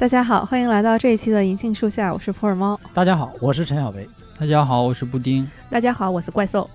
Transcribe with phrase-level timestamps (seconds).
[0.00, 2.80] 大家好，欢迎来到这一期的银杏树下，我是普洱猫。
[2.94, 4.08] 大家好，我是陈小维。
[4.38, 5.46] 大家好，我是布丁。
[5.68, 6.68] 大家好，我是怪兽。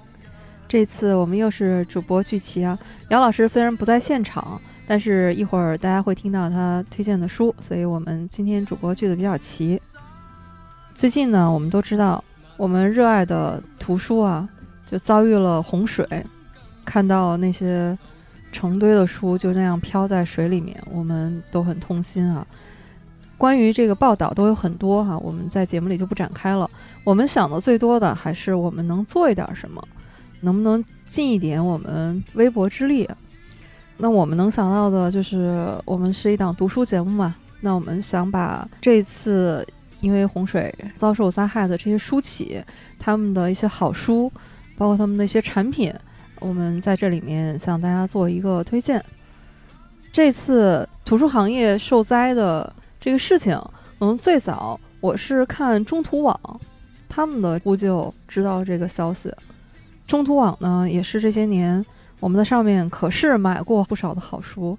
[0.68, 2.78] 这次我们又是主播聚齐啊。
[3.10, 9.82] 姚老师虽然不在现场，但是一会儿大家会听到他推荐的书，所以我们今天主播聚的比较齐。
[10.94, 12.24] 最近呢，我们都知道，
[12.58, 14.48] 我们热爱的图书啊，
[14.86, 16.08] 就遭遇了洪水，
[16.86, 17.98] 看到那些
[18.52, 22.46] 成堆的书就那样飘在水里面，我们都很痛心啊。
[23.38, 26.70] 关于这个报道都有很多哈，我们在节目里就不展开了。
[27.04, 29.86] 我们想的最多的还是我们能做一点什么，
[30.40, 33.08] 能不能尽一点我们微薄之力？
[33.98, 39.68] 那我们能想到的就是我们是一档读书节目嘛，那我们想把这次
[40.00, 42.64] 因为洪水遭受灾害的这些书企，
[42.98, 44.32] 他们的一些好书，
[44.78, 45.94] 包括他们的一些产品，
[46.40, 49.04] 我们在这里面向大家做一个推荐。
[50.12, 52.74] 这次图书行业受灾的。
[53.06, 53.56] 这个事情，
[54.00, 56.60] 可能最早我是看中图网
[57.08, 59.32] 他们的呼救知道这个消息。
[60.08, 61.86] 中图网呢，也是这些年
[62.20, 64.76] 我们在上面可是买过不少的好书。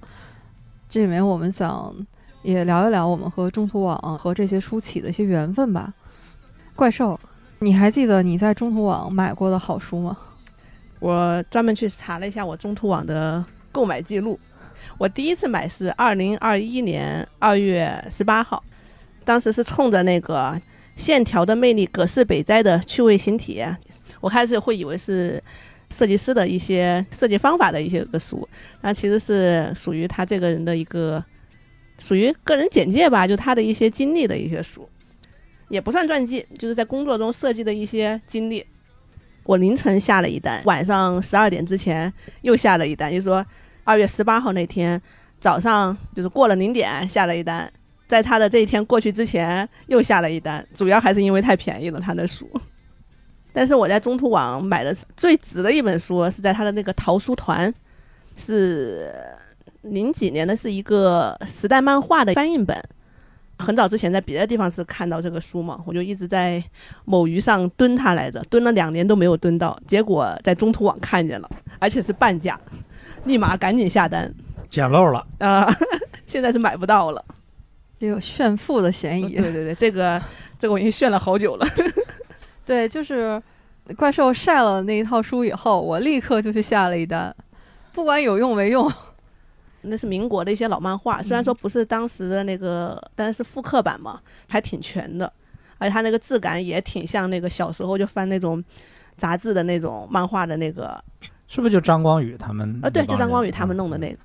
[0.89, 1.95] 这里面我们想
[2.43, 5.95] 也聊一聊我们和中图网和这些书企的一些缘分吧。
[6.75, 7.17] 怪兽，
[7.61, 10.19] 你还记得你在中图网买过的好书吗？
[10.99, 14.37] 我专门去查了一下我中图网的购买记录。
[14.98, 18.65] 我第一次买是二零二一年二月十八号，
[19.25, 20.59] 当时是冲着那个
[20.97, 23.62] 线条的魅力、葛饰北斋的趣味形体，
[24.20, 25.42] 我开始会以为是
[25.91, 28.48] 设计师的一些设计方法的一些个书，
[28.81, 31.23] 那其实是属于他这个人的一个
[31.98, 34.89] 属于个人简介吧，就他的一些经历的一些书，
[35.68, 38.64] 也不算传记，就是在工作中设计的一些经历。
[39.45, 43.45] 我凌晨下了一单，晚上十二点之前又下了一单，就说。
[43.86, 45.01] 二月十八号那天
[45.41, 47.73] 早上，就是过了零点下了一单，
[48.08, 52.51] 在他的这一天过去之前又下了一单，主要还是因为太便宜了他的书。
[53.52, 57.73] 但是我在中途网买的最值的一本书是在他的那个淘书团，
[58.36, 59.14] 是
[59.83, 62.77] 零几年的，是一个时代漫画的翻印本。
[63.58, 66.63] 很早之前在别的地方是看到这个书嘛，我就一直在
[67.05, 71.48] 某鱼上蹲它来着，蹲了两年都没有蹲到，结果在中途网看见了，
[71.79, 72.61] 而且是半价。
[73.27, 74.33] 立马赶紧下单，
[74.69, 75.69] 捡漏了啊！
[76.27, 77.25] 现在是买不到了，
[77.98, 79.37] 这有炫富的嫌疑。
[79.37, 80.20] 对对对，这个
[80.59, 81.67] 这个我已经炫了好久了。
[82.65, 83.41] 对，就是
[83.97, 87.35] 怪兽晒了那一套书以后，我立刻就去下了一单，
[87.92, 88.91] 不管有用没用。
[89.83, 95.33] 那是民国的一些老漫画，虽然说不是当时的那个，但是复刻版嘛，还挺全的，
[95.79, 98.63] 而且它那个质感也挺像那个小时候就翻那种
[99.17, 101.03] 杂志的那种漫画的那个。
[101.48, 102.79] 是不是就张光宇他们？
[102.83, 104.18] 啊，对，就张光宇他们弄的那个。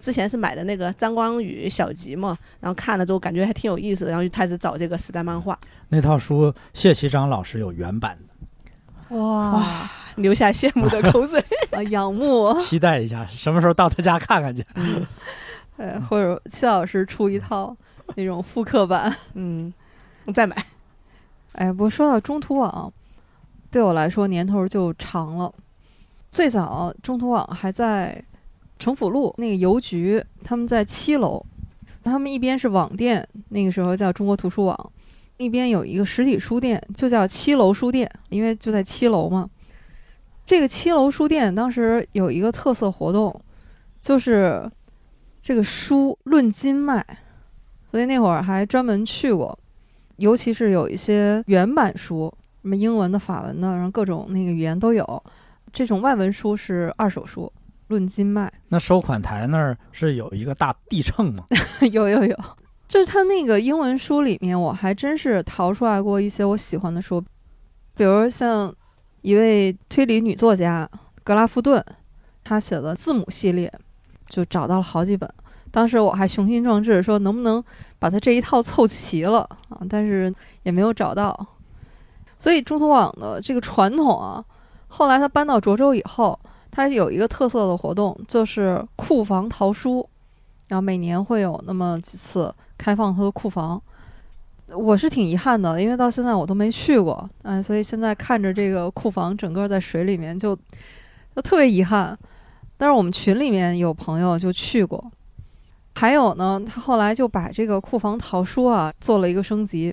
[0.00, 5.58] 之前是买的那个张光宇小集嘛，然后看了之后感觉还挺有意思的，然后就开始找这个时代漫画。
[5.88, 9.16] 那套书谢其章老师有原版的。
[9.16, 12.52] 哇，留下羡慕的口水 啊，仰慕。
[12.58, 14.62] 期待一下，什么时候到他家看看去？
[15.78, 17.74] 呃，或者谢老师出一套
[18.16, 19.72] 那种复刻版，嗯，
[20.26, 20.54] 我再买。
[21.52, 22.92] 哎，不过说到中途网，
[23.70, 25.50] 对我来说年头就长了。
[26.34, 28.20] 最早中图网还在
[28.76, 31.40] 城府路那个邮局，他们在七楼，
[32.02, 34.92] 他们一边是网店，那个时候叫中国图书网，
[35.36, 39.48] 一边有一个实体书店，就叫七楼书店，因为就在七楼嘛。
[40.44, 43.40] 这个七楼书店当时有一个特色活动，
[44.00, 44.68] 就是
[45.40, 47.06] 这个书论斤卖，
[47.88, 49.56] 所以那会儿还专门去过，
[50.16, 52.26] 尤其是有一些原版书，
[52.62, 55.22] 什么英文的、法文的，然后各种那个语言都有。
[55.74, 57.52] 这种外文书是二手书，
[57.88, 58.50] 论斤卖。
[58.68, 61.46] 那收款台那儿是有一个大地秤吗？
[61.90, 62.38] 有有有，
[62.86, 67.20] 就是他那个英文书里面，我还真是淘出来过一些我喜欢的书，
[67.96, 68.72] 比如像
[69.22, 70.88] 一位推理女作家
[71.24, 71.84] 格拉夫顿，
[72.44, 73.72] 她写的字母系列，
[74.28, 75.28] 就找到了好几本。
[75.72, 77.62] 当时我还雄心壮志说能不能
[77.98, 79.40] 把他这一套凑齐了
[79.70, 80.32] 啊，但是
[80.62, 81.36] 也没有找到。
[82.38, 84.44] 所以中途网的这个传统啊。
[84.96, 86.38] 后来他搬到涿州以后，
[86.70, 90.08] 他有一个特色的活动，就是库房淘书，
[90.68, 93.82] 然后每年会有那么几次开放他的库房。
[94.68, 100.54] 我是挺遗憾的，因为到现在我都没去过，嗯，所以现在看着这个库房整个在水里面，就
[101.34, 102.16] 就特别遗憾。
[102.76, 105.04] 但是我们群里面有朋友就去过，
[105.96, 109.92] 还有呢，他后来就把这个库房淘书啊做了一个升级，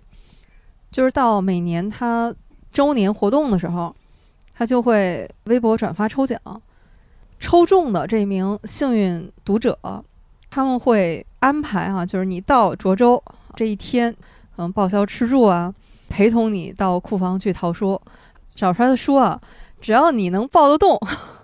[0.92, 2.32] 就是到每年他
[2.72, 3.96] 周年活动的时候。
[4.62, 6.40] 他就会微博转发抽奖，
[7.40, 9.76] 抽中的这名幸运读者，
[10.52, 13.20] 他们会安排啊，就是你到涿州
[13.56, 14.16] 这一天，
[14.58, 15.74] 嗯，报销吃住啊，
[16.10, 18.00] 陪同你到库房去淘书，
[18.54, 19.42] 找出来的书啊，
[19.82, 20.96] 只要你能抱得动，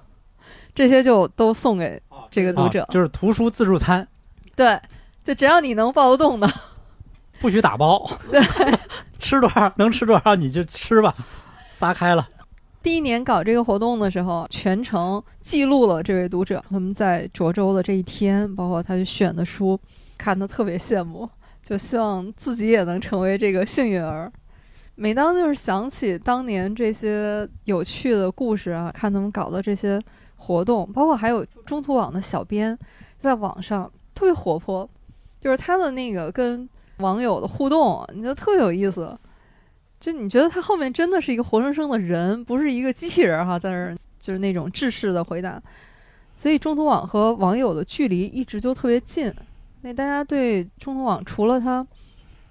[0.76, 2.00] 这些就都送给
[2.30, 2.84] 这个读者。
[2.84, 4.08] 啊就是图书自助餐，
[4.56, 4.80] 对，
[5.24, 6.48] 就只要你能抱得动的，
[7.40, 8.40] 不许打包，对，
[9.18, 11.16] 吃多少能吃多少你就吃吧，
[11.72, 12.30] 撒开了。
[12.88, 19.78] 第一年搞这个活动的时候，全程记录了这位读者他们在涿州的这一天，包括他选的书，
[20.18, 21.30] 看得特别羡慕，
[21.62, 24.32] 就希望自己也能成为这个幸运儿。
[24.96, 30.02] 每当就是想起当年这些有趣的故事啊，看他们搞的这些
[30.38, 32.80] 活动，包括还有中途网的小编
[33.18, 34.90] 在网上特别活泼，
[35.42, 36.70] 就是他的那个跟
[37.00, 39.14] 网友的互动，你就特别有意思。
[40.00, 45.62] 就你觉得他后面真的是一个活生生的人，不是一个机器人哈，在那儿就是那种制式的回答。
[46.36, 49.34] 所以中途网和网友的距离一直就特别近。
[49.82, 51.86] 那大家对中途网除了它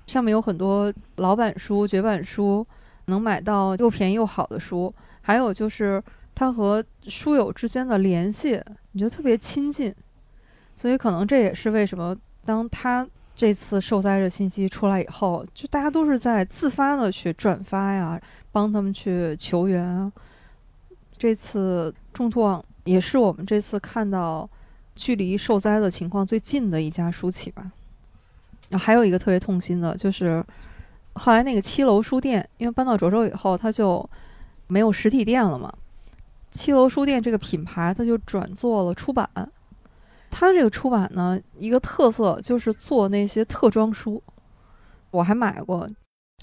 [0.06, 2.66] 上面有很多老版书、绝版书，
[3.04, 6.02] 能买到又便宜又好的书，还有就是
[6.34, 8.60] 它和书友之间的联系，
[8.90, 9.94] 你觉得特别亲近。
[10.74, 13.08] 所以可能这也是为什么当他。
[13.36, 18.18] 这次受灾的信息出来以后，就大家都是在自发的去转发呀，
[18.50, 20.10] 帮他们去求援啊。
[21.18, 24.48] 这次中途网也是我们这次看到
[24.94, 27.70] 距离受灾的情况最近的一家书企吧。
[28.72, 30.42] 还有一个特别痛心的就是，
[31.12, 34.08] 后来那个七楼书店，因为搬到涿州以后，它就
[34.66, 35.70] 没有实体店了嘛。
[36.50, 39.28] 七楼书店这个品牌，它就转做了出版。
[40.38, 44.22] 它这个出版呢，一个特色就是做那些特装书，
[45.10, 45.88] 我还买过。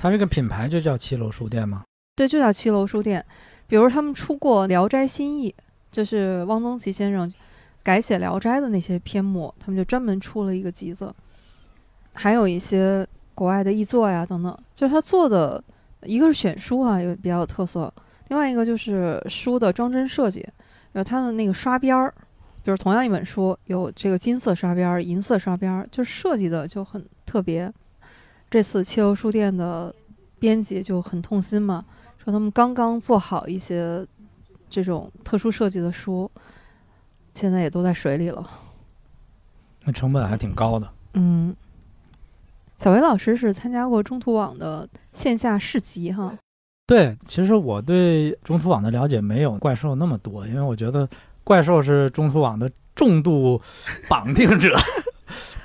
[0.02, 1.84] 它这个品牌就叫七楼书店吗？
[2.16, 3.24] 对，就叫七楼书店。
[3.68, 5.52] 比如他们出过《聊斋新译》，
[5.92, 7.32] 就是汪曾祺先生
[7.84, 11.14] 改写《聊斋》的那些篇目，他们就专门出了一个集子。
[12.14, 15.64] 还有一些国外的译作呀等等，就是他做的，
[16.02, 17.88] 一个是选书啊，有比较有特色；
[18.30, 20.44] 另外一个就是书的装帧设计，
[20.94, 22.12] 有它的那个刷边儿。
[22.64, 27.72] 比如同样一本书，有这个金色刷边儿、银色刷边儿，就设计的就很特别。
[28.50, 29.94] 这次七楼书店的
[30.40, 31.84] 编辑就很痛心嘛，
[32.24, 34.06] 说他们刚刚做好一些
[34.70, 36.30] 这种特殊设计的书，
[37.34, 38.50] 现在也都在水里了。
[39.84, 40.88] 那成本还挺高的。
[41.16, 41.54] 嗯，
[42.78, 46.38] 小维老师是参加过中途网的线下市集哈。
[46.86, 51.08] 对，其实我对中途网的了解没有怪兽那么多，因为我觉得
[51.44, 53.62] 怪兽是中途网的重度
[54.08, 54.76] 绑定者，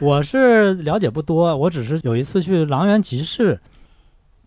[0.00, 1.56] 我是了解不多。
[1.56, 3.60] 我只是有一次去狼园集市，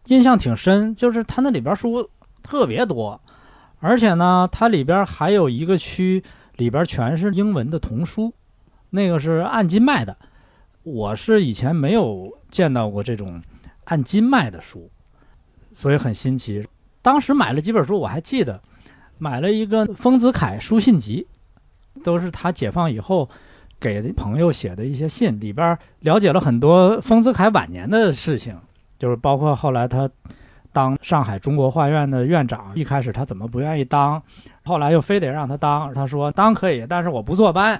[0.05, 2.09] 印象挺深，就是它那里边书
[2.43, 3.19] 特别多，
[3.79, 6.23] 而且呢，它里边还有一个区
[6.57, 8.33] 里边全是英文的童书，
[8.89, 10.17] 那个是按斤卖的。
[10.83, 13.41] 我是以前没有见到过这种
[13.85, 14.89] 按斤卖的书。
[15.73, 16.67] 所以很新奇。
[17.01, 18.61] 当时买了几本书，我还记得，
[19.21, 21.27] 买了一个丰子恺书信集，
[22.03, 23.29] 都是他解放以后
[23.79, 28.57] 给朋友写的一些信，里边了解了很多丰子恺晚年的事情，
[28.98, 30.10] 就是包括后来他
[30.74, 34.19] 当上海中国画院的院长，一开始他怎么不愿意当，
[34.63, 37.79] 后来又非得让他当，他说当可以，但是我不坐班，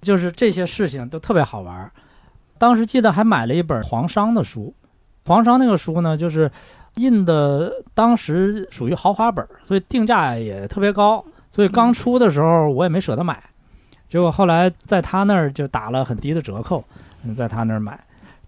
[0.00, 1.92] 就是这些事情都特别好玩。
[2.56, 4.74] 当时记得还买了一本黄商的书，
[5.26, 6.50] 黄商那个书呢，就是。
[6.98, 13.42] 印的当时属于豪华本，所以定价也特别高，所以刚出的时候我也没舍得买，
[14.06, 16.84] 结果后来在他那儿就打了很低的折扣，
[17.34, 17.98] 在他那儿买，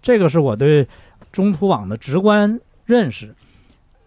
[0.01, 0.87] 这个是我对
[1.31, 3.33] 中途网的直观认识。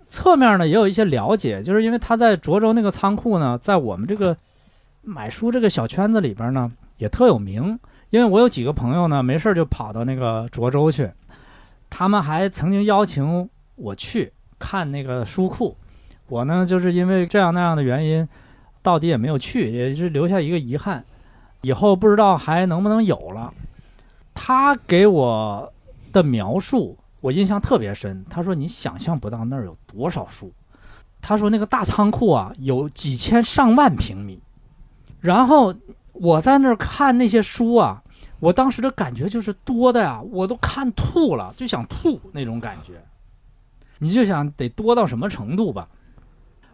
[0.09, 4.37] 侧面呢也有一些了解，就是因为他在涿州那个仓库呢，在我们这个
[5.03, 7.79] 买书这个小圈子里边呢也特有名，
[8.11, 11.11] 因为我有几个朋友呢没事就跑到那个涿州去，
[11.91, 13.49] 他们还曾经邀请。
[13.77, 15.77] 我去看那个书库，
[16.29, 18.29] 我呢就是因为这样那样的原因，
[18.83, 21.05] 到底也没有去，也是留下一个遗憾。
[21.63, 23.53] 以后不知道还能不能有了。
[24.35, 25.73] 他给我
[26.13, 28.25] 的描述，我印象特别深。
[28.29, 30.53] 他说：“你想象不到那儿有多少书。”
[31.23, 34.39] 他说：“那个大仓库啊，有几千上万平米。”
[35.23, 35.75] 然后
[36.13, 38.03] 我在那儿看那些书啊，
[38.41, 42.93] 我当时的感觉就是多的呀，我都看吐了，就想吐那种感觉。
[43.99, 45.89] 你就想得多到什么程度吧，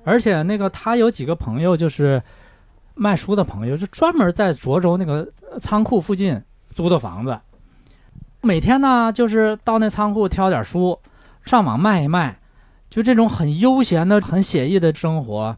[0.04, 2.22] 而且那个他有几个朋友就是
[2.94, 7.38] 卖书的朋友，就专门在涿州那个仓库附近租的房子，
[8.40, 10.98] 每天呢就是到那仓库挑点书，
[11.44, 12.38] 上网卖一卖，
[12.88, 15.56] 就这种很悠闲的、很写意的生活，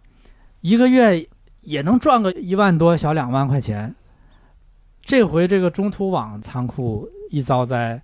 [0.61, 1.26] 一个月
[1.61, 3.95] 也能赚个一万多小两万块钱。
[5.00, 8.00] 这回这个中途网仓库一遭灾，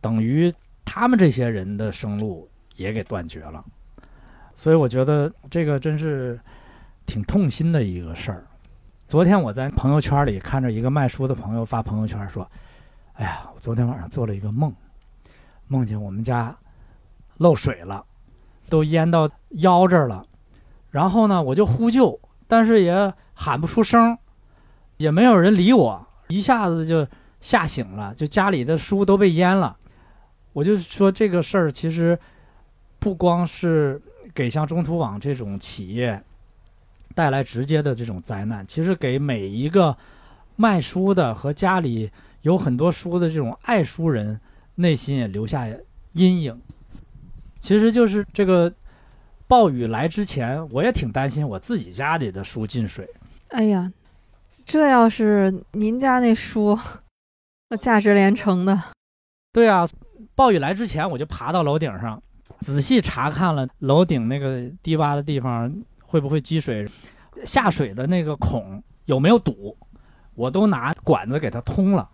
[0.00, 0.52] 等于。
[0.88, 3.64] 他们这些人的生路也给断绝了。
[4.54, 6.38] 所以我觉得这个真是
[7.04, 8.46] 挺痛心的一个事儿。
[9.06, 12.50] 昨天我在朋友圈里看着一个卖书的朋友发朋友圈说
[13.14, 14.74] ：“哎呀，我昨天晚上做了一个梦，
[15.68, 16.56] 梦见我们家
[17.36, 18.04] 漏水了，
[18.68, 20.24] 都淹到腰这儿了。
[20.90, 22.18] 然后呢，我就呼救，
[22.48, 24.16] 但是也喊不出声，
[24.96, 27.06] 也没有人理我，一下子就
[27.40, 29.76] 吓醒了，就家里的书都被淹了。
[30.52, 32.18] 我就说这个事儿其实
[32.98, 34.00] 不光是。”
[34.34, 36.22] 给像中图网这种企业
[37.14, 39.96] 带来直接的这种灾难，其实给每一个
[40.56, 42.10] 卖书的和家里
[42.42, 44.38] 有很多书的这种爱书人
[44.74, 45.66] 内心也留下
[46.12, 46.60] 阴影。
[47.60, 48.70] 其实就是这个
[49.46, 53.08] 暴雨来之前，我也挺担心我自己家里的书进水。
[53.48, 53.90] 哎呀，
[54.66, 56.78] 这要是您家那书，
[57.70, 58.78] 那价值连城的。
[59.50, 59.88] 对啊，
[60.34, 62.22] 暴雨来之前，我就爬到楼顶上。
[62.60, 66.88] 仔细查看了楼顶那个低洼的地方会不会积水，
[67.44, 69.76] 下水的那个孔有没有堵，
[70.34, 72.08] 我都拿管子给它通了。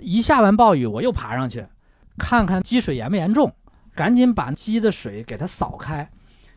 [0.00, 1.66] 一下完暴雨，我又爬上去，
[2.16, 3.52] 看看积水严不严重，
[3.94, 6.08] 赶紧把积的水给它扫开，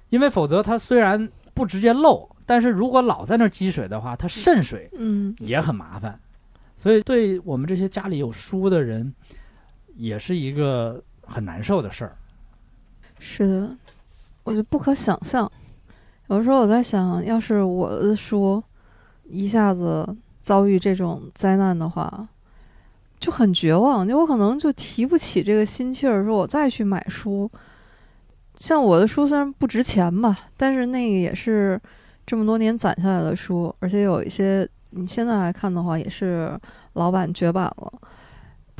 [0.09, 6.19] 因为否则它虽然不直接漏，但是如果老在那儿积水的话，它渗水，嗯，也很麻烦。
[6.77, 9.11] 所以对我们这些家里有书的人，
[9.95, 12.15] 也是一个很难受的事儿。
[13.23, 13.77] 是的，
[14.43, 15.49] 我就不可想象。
[16.27, 18.61] 有时候我在想，要是我的书
[19.29, 22.27] 一下子遭遇这种灾难的话，
[23.19, 24.07] 就很绝望。
[24.07, 27.49] 就我可能就提不起这个心气儿，说我再去买书。
[28.57, 31.79] 像我的书虽然不值钱吧，但是那个也是
[32.25, 36.59] 这么多年攒下来的书，而且有一些你现在来看的话，也是
[36.93, 37.93] 老版绝版了。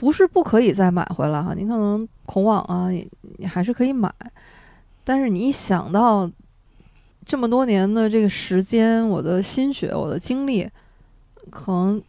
[0.01, 4.11] 不是不可以再买回来哈，你可能孔网啊，你还是可以买，
[5.03, 6.27] 但是你一想到
[7.23, 10.67] 这么多年的这个时间，我的心血，我的精力，
[11.51, 12.01] 可能，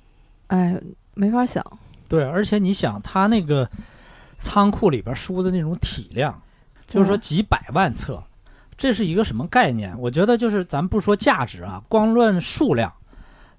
[0.47, 0.81] 哎，
[1.13, 1.63] 没法想。
[2.09, 3.69] 对，而且你想，他那个
[4.41, 6.41] 仓库里边书的那种体量，
[6.87, 8.25] 就是说几百万册，
[8.75, 9.95] 这是一个什么概念？
[10.01, 12.91] 我觉得就是咱不说价值啊，光论数量。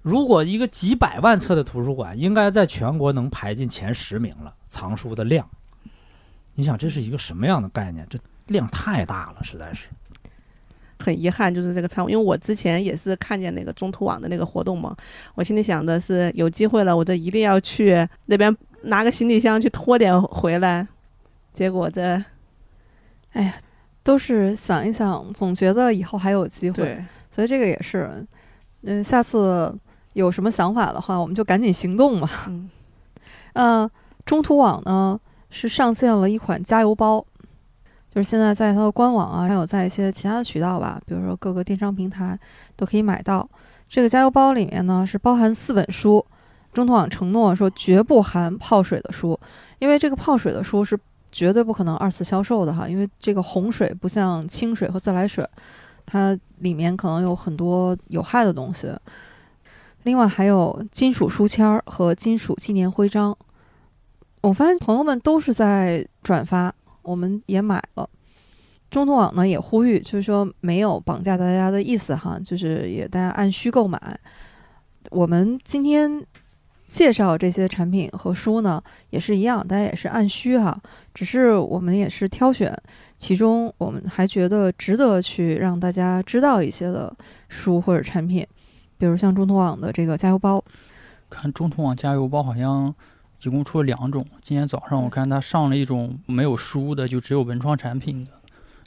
[0.03, 5.49] 如果一个几百万册的图书馆，应该在全国能排进前十名了，藏书的量。
[6.55, 8.05] 你想这是一个什么样的概念？
[8.09, 9.87] 这量太大了，实在是。
[10.99, 14.93] 很遗憾，就是这个仓，因为我之前也是看见那个中图网的那个活动嘛，
[15.35, 20.85] 我心里想的是有机会了，我这一定要去那边拿个行李箱去拖点回来。
[21.53, 22.21] 结果这，
[23.31, 23.53] 哎呀，
[24.03, 27.01] 都是想一想，总觉得以后还有机会。
[27.31, 28.25] 所以这个也是，
[28.81, 29.73] 嗯，下次。
[30.13, 32.29] 有什么想法的话，我们就赶紧行动嘛。
[32.47, 32.69] 嗯，
[33.53, 33.91] 呃，
[34.25, 37.23] 中途网呢是上线了一款加油包，
[38.09, 42.37] 就是现在在它的官网啊，还有在一些其他的渠道吧，比如说各个电商平台
[42.75, 43.47] 都可以买到。
[43.89, 46.25] 这个加油包里面呢是包含四本书，
[46.73, 49.39] 中途网承诺说绝不含泡水的书，
[49.77, 50.99] 因为这个泡水的书是
[51.31, 55.47] 绝对不可能二次销售的哈，因为这个洪水不像清水和自来水，
[56.07, 58.91] 它里面可能有很多有害的东西。
[60.03, 63.37] 另外还有金属书签儿和金属纪念徽章，
[64.41, 68.09] 我发现朋友们都是在转发，我们也买了。
[68.91, 74.19] 中途网呢也呼吁，就是说没有绑架大家的意思哈，就是也大家按需购买。
[75.09, 76.23] 我们今天
[76.87, 80.79] 介绍这些产品和书呢也是一样，大家也是按需哈，
[81.13, 82.71] 只是我们也是挑选
[83.17, 87.15] 其中我们还觉得值得去让大家知道一些的
[87.47, 88.45] 书或者产品。
[88.97, 90.63] 比如像中通网的这个加油包，
[91.29, 92.93] 看中通网加油包好像
[93.43, 94.25] 一共出了两种。
[94.41, 98.31] 今天早上我看他上了一种没有书的，就只有文创产品的。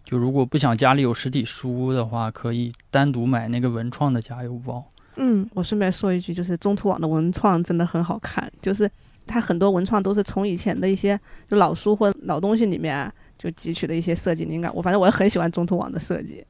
[0.04, 4.84] 就如果不想家里有实体书的话，可以单独买那个文创的加油包。
[5.16, 8.88] 嗯，我顺便说一句，就是中图网的文创真的很好看，就是
[9.26, 11.18] 它很多文创都是从以前的一些
[11.50, 14.72] 就老书或老东西里面就汲取的一些设计灵感。
[14.74, 16.46] 我反正我很喜欢中图网的设计。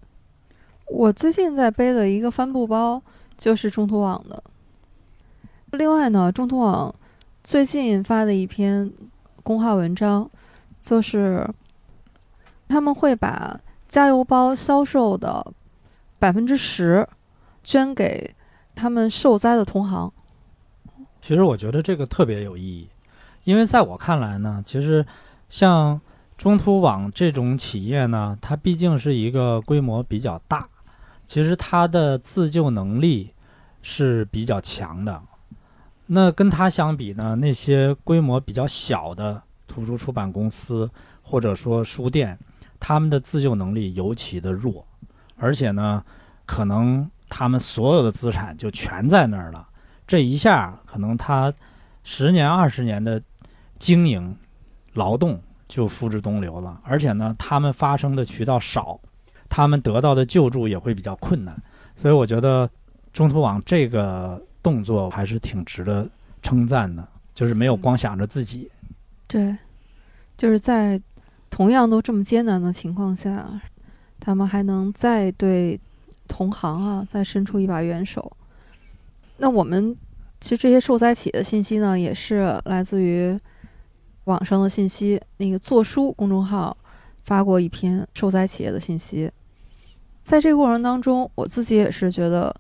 [0.89, 3.03] 我最近在背的一个帆布包。
[3.37, 4.43] 就是中途网的。
[5.73, 6.95] 另外呢，中途网
[7.45, 8.91] 最近发的一篇
[9.43, 10.31] 公号文章，
[10.81, 11.49] 就是
[12.69, 15.53] 他们会把加油包销售的
[16.19, 17.07] 百分之十
[17.63, 18.35] 捐给
[18.75, 20.11] 他们受灾的同行。
[21.21, 22.89] 其实我觉得这个特别有意义，
[23.45, 25.05] 因为在我看来呢，其实
[25.51, 26.01] 像
[26.39, 30.69] 中途网这种企业呢，它毕竟是一个规模比较大。
[31.27, 33.33] 其实它的自救能力
[33.83, 35.21] 是比较强的，
[36.07, 40.89] 那跟它相比呢，那些规模比较小的图书出版公司
[41.23, 42.39] 或者说书店，
[42.79, 44.87] 他们的自救能力尤其的弱，
[45.37, 46.05] 而且呢，
[46.47, 49.69] 可能他们所有的资产就全在那儿了，
[50.07, 51.53] 这一下可能他
[52.05, 53.21] 十年二十年的
[53.79, 54.37] 经营
[54.95, 58.99] 劳动就付之东流了，而且呢，他们发生的渠道少，
[59.49, 61.57] 他们得到的救助也会比较困难，
[61.95, 62.69] 所以我觉得
[63.13, 66.09] 中途网这个动作还是挺值得
[66.43, 68.71] 称赞的，就是没有光想着自己。
[69.27, 69.57] 对，
[70.37, 71.01] 就是在
[71.51, 73.49] 同样都这么艰难的情况下，
[74.21, 75.81] 他们还能再对
[76.29, 78.37] 同行啊再伸出一把援手。
[79.39, 79.97] 那我们
[80.41, 83.39] 其实这些受灾企业的信息呢，也是来自于
[84.25, 85.21] 网上的信息。
[85.39, 86.77] 那个做书公众号
[87.27, 89.31] 发过一篇受灾企业的信息，
[90.25, 92.55] 在这个过程当中，我自己也是觉得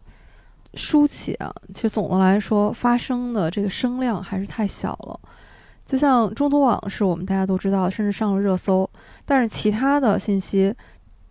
[0.75, 5.19] 书企啊，其实总的来说发声的这个声量还是太小了。
[5.85, 8.89] 就像中图网是我们大家都知道，甚至上了热搜，
[9.25, 10.75] 但是其他的信息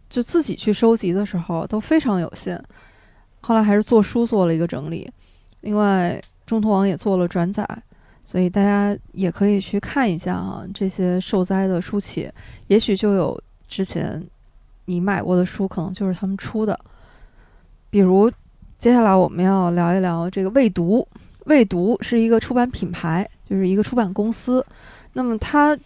[0.09, 2.63] 就自己去收集的时候都非常有限。
[3.41, 5.11] 后来还是做书做了一个整理，
[5.61, 7.67] 另外中图网也做了转载，
[8.25, 12.29] 所以大家也可以去看一下啊，这些受灾的书企，
[12.67, 14.21] 也许就有之前
[14.85, 16.79] 你买过的书，可能就是他们出的。
[17.89, 18.31] 比如
[18.77, 21.07] 接下来我们要聊一聊这个未读，
[21.45, 23.29] 未读是一个出版品牌。
[23.47, 24.65] 就是一个出版公司，
[25.13, 25.77] 那么他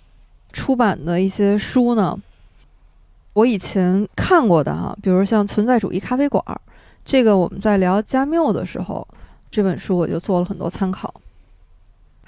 [0.54, 2.18] 出版的一些书呢，
[3.34, 6.42] 我以前看过的哈，比如像《存在主义咖啡馆》，
[7.04, 9.06] 这个我们在聊加缪的时候，
[9.52, 11.14] 这本书我就做了很多参考。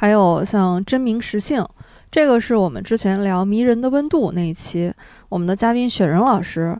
[0.01, 1.61] 还有像《真名实姓》，
[2.09, 4.91] 这个是我们之前聊《迷人的温度》那一期，
[5.29, 6.75] 我们的嘉宾雪人老师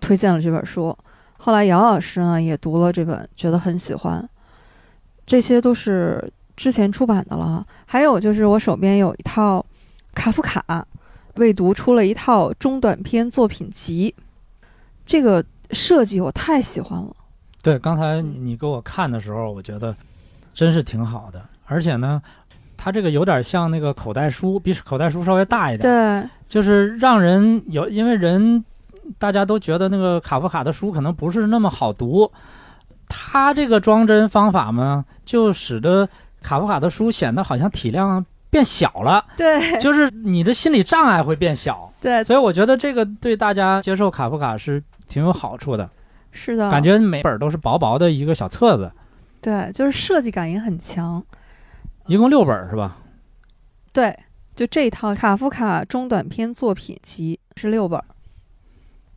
[0.00, 0.96] 推荐了这本书，
[1.36, 4.26] 后来姚老师呢也读了这本，觉得很喜欢。
[5.26, 6.32] 这些都是。
[6.54, 9.64] 之前出版的了，还有就是我手边有一套
[10.14, 10.86] 卡夫卡，
[11.36, 14.14] 未读出了一套中短篇作品集，
[15.04, 17.14] 这个设计我太喜欢了。
[17.62, 19.94] 对，刚才你给我看的时候，我觉得
[20.54, 22.22] 真是挺好的，而且呢，
[22.82, 25.82] 它这个有点像那个口袋书，比口袋书稍微大一点。
[26.22, 28.64] 对，就是让人有，因为人
[29.18, 32.32] 大家都觉得那个卡夫卡的书可能不是那么好读，
[33.08, 36.08] 它这个装帧方法嘛，就使得。
[36.44, 45.88] 卡夫卡的书显得好像体量变小了，对，就是你的心理障碍会变小，对，所以我觉得这个对大家接受卡夫卡是挺有好处的，
[46.32, 48.90] 是的，感觉每本都是薄薄的一个小册子，
[49.40, 51.22] 对，就是设计感也很强，
[52.06, 52.98] 一共六本是吧？
[53.92, 54.16] 对，
[54.54, 58.02] 就这套卡夫卡中短篇作品集是六本。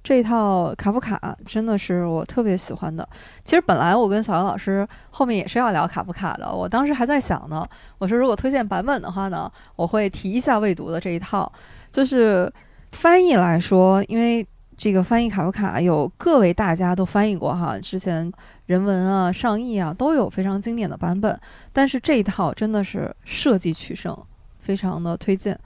[0.04, 3.08] 这套卡夫卡真的是我特别喜欢的。
[3.44, 7.68] 其实本来我跟小杨老师后面也是要聊卡夫卡的，我当时还在想呢，
[7.98, 11.52] 我说如果推荐版本的话呢，我会提一下未读的这一套。
[11.90, 12.52] 就是
[12.92, 14.46] 翻译来说，因为
[14.78, 18.32] 这个翻译卡夫卡有各位大家都翻译过哈，之前
[18.66, 21.40] 人文啊、上译啊都有非常经典的版本，
[21.72, 24.18] 但是这一套真的是设计取胜，
[24.60, 25.58] 非常的推荐。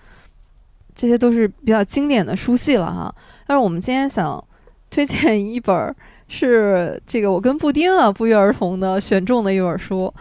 [0.93, 3.13] 这些都是比较经典的书系了哈，
[3.48, 4.43] 但是我们今天想
[4.89, 5.95] 推荐一本
[6.28, 10.13] 是这个我跟布丁啊不约而同的选中的一本书，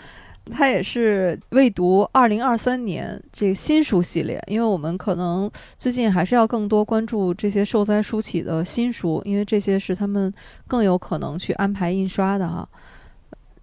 [0.50, 10.32] 它也是未读二零二三年这个新书系列，因为我们可能最近还是要更多关注这些受灾书企的新书，因为这些是他们
[10.66, 12.68] 更有可能去安排印刷的哈。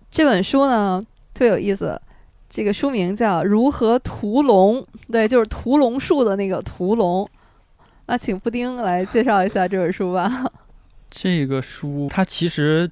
[0.10, 2.02] 这本书呢特有意思。
[2.48, 4.78] 这个书名叫《如何屠龙》，
[5.12, 7.28] 对，就是屠龙术的那个屠龙。
[8.06, 10.46] 那请布丁来介绍一下这本书吧。
[11.12, 12.90] 这个书它其实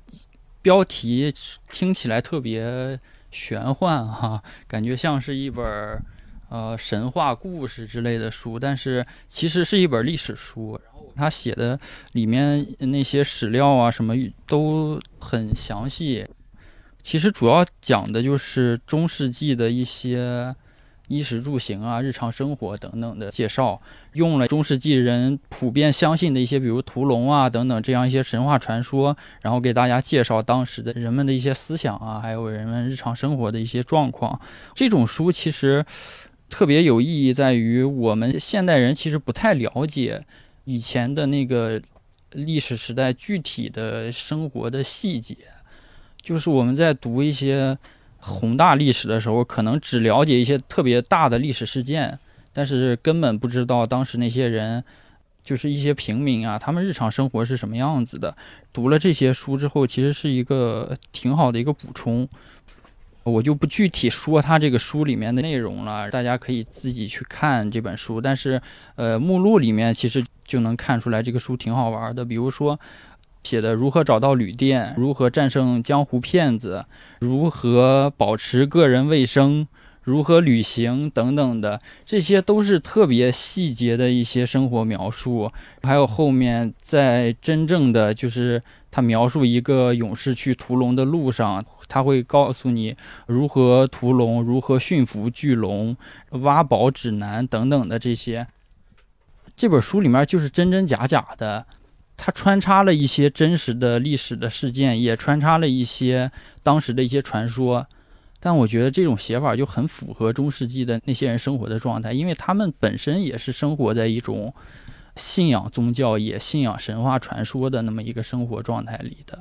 [0.61, 1.33] 标题
[1.71, 2.99] 听起来特别
[3.33, 5.99] 玄幻哈，感觉像是一本
[6.49, 10.79] 呃神话故事之类的书，但是其实是一本历史书。
[10.85, 11.77] 然后他写的
[12.11, 14.13] 里面那些史料啊什么
[14.47, 16.25] 都很详细。
[17.01, 20.55] 其实主要讲的就是中世纪的一些
[21.07, 23.81] 衣食住行啊、日常生活等等的介绍，
[24.13, 34.39] 用了中世纪人普遍相信的一些，比如屠龙啊等等这样一些神话传说，然后给大家介绍当时的人们的一些思想啊，还有人们日常生活的一些状况。
[34.73, 35.85] 这种书其实
[36.49, 40.23] 特别有意义，在于我们现代人其实不太了解
[40.63, 41.81] 以前的那个
[42.31, 45.35] 历史时代具体的生活的细节。
[46.21, 47.77] 就是我们在读一些
[48.25, 52.17] 宏大历史的时候，可能只了解一些特别大的历史事件，
[52.53, 54.81] 但是根本不知道当时那些人，
[55.43, 58.33] 就是一些平民啊，他们日常生活是什么样子的。
[58.71, 62.27] 读了这些书之后，其实是一个挺好的一个补充。
[63.23, 68.19] 我就不具体说它这个书里面的内容了，大家可以自己去看这本书。
[68.19, 68.61] 但是，
[68.95, 72.25] 呃，目录里面其实就能看出来这个书挺好玩的。
[72.25, 72.77] 比如说，
[73.43, 76.85] 写的如何找到旅店，如何战胜江湖骗子，
[77.19, 79.67] 如何保持个人卫生，
[80.01, 85.51] 如何旅行等等的，这些都是特别细节的一些生活描述。
[85.83, 91.63] 还有后面在真正的就是他描述一个勇士去屠龙的路上。
[91.89, 92.95] 他会告诉你
[93.27, 95.95] 如何屠龙、如何驯服巨龙、
[96.31, 98.47] 挖宝指南等等的这些。
[99.55, 101.67] 这本书里面就是真真假假的，
[102.15, 107.85] 它穿插了一些真实的历史的事件，也穿插了一些当时的一些传说。
[108.39, 114.53] 但我觉得这种写法就很符合中世纪的那些人生活的状态，因为他们本身也是生活在一种
[115.15, 119.39] 信仰宗教、也信仰神话传说的那么一个生活状态里的。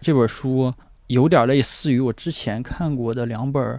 [0.00, 0.72] 这本书。
[1.08, 3.78] 有点类似于我之前看过的两本，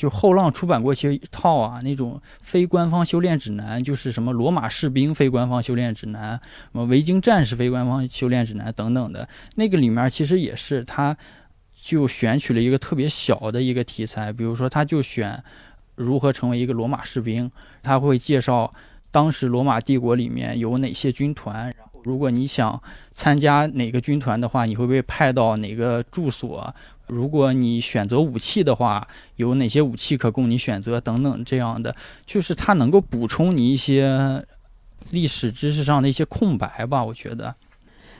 [0.00, 9.28] 就后浪出版过一套啊，那种非官方修炼指南，就是什么罗马士兵非官方修炼指南，什么维京战士非官方修炼指南等等的。
[9.56, 11.14] 那个里面其实也是，他
[11.78, 15.44] 就选取了一个特别小的一个题材，比如说他就选
[15.96, 17.50] 如何成为一个罗马士兵，
[17.82, 18.72] 他会介绍
[19.10, 21.70] 当时罗马帝国里面有哪些军团。
[22.04, 22.80] 如果你想
[23.12, 26.74] 参加哪个军团的话，你会被派到哪个住所？
[27.06, 31.00] 如果你选择武器的话，有哪些武器可供你选择？
[31.00, 34.44] 等等，这样的就是它能够补充你一些
[35.10, 37.04] 历史知识上的一些空白吧？
[37.04, 37.54] 我觉得。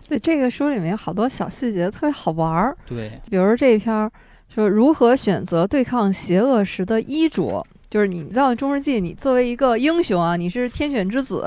[0.08, 2.76] 对这个书里面有好多小细节特别好玩儿。
[2.84, 4.10] 对，比如这一篇儿
[4.52, 7.64] 说如何选择对抗邪恶时的衣着。
[7.90, 11.44] 就是你在中世纪，你作为一个英雄啊，你是天选之子，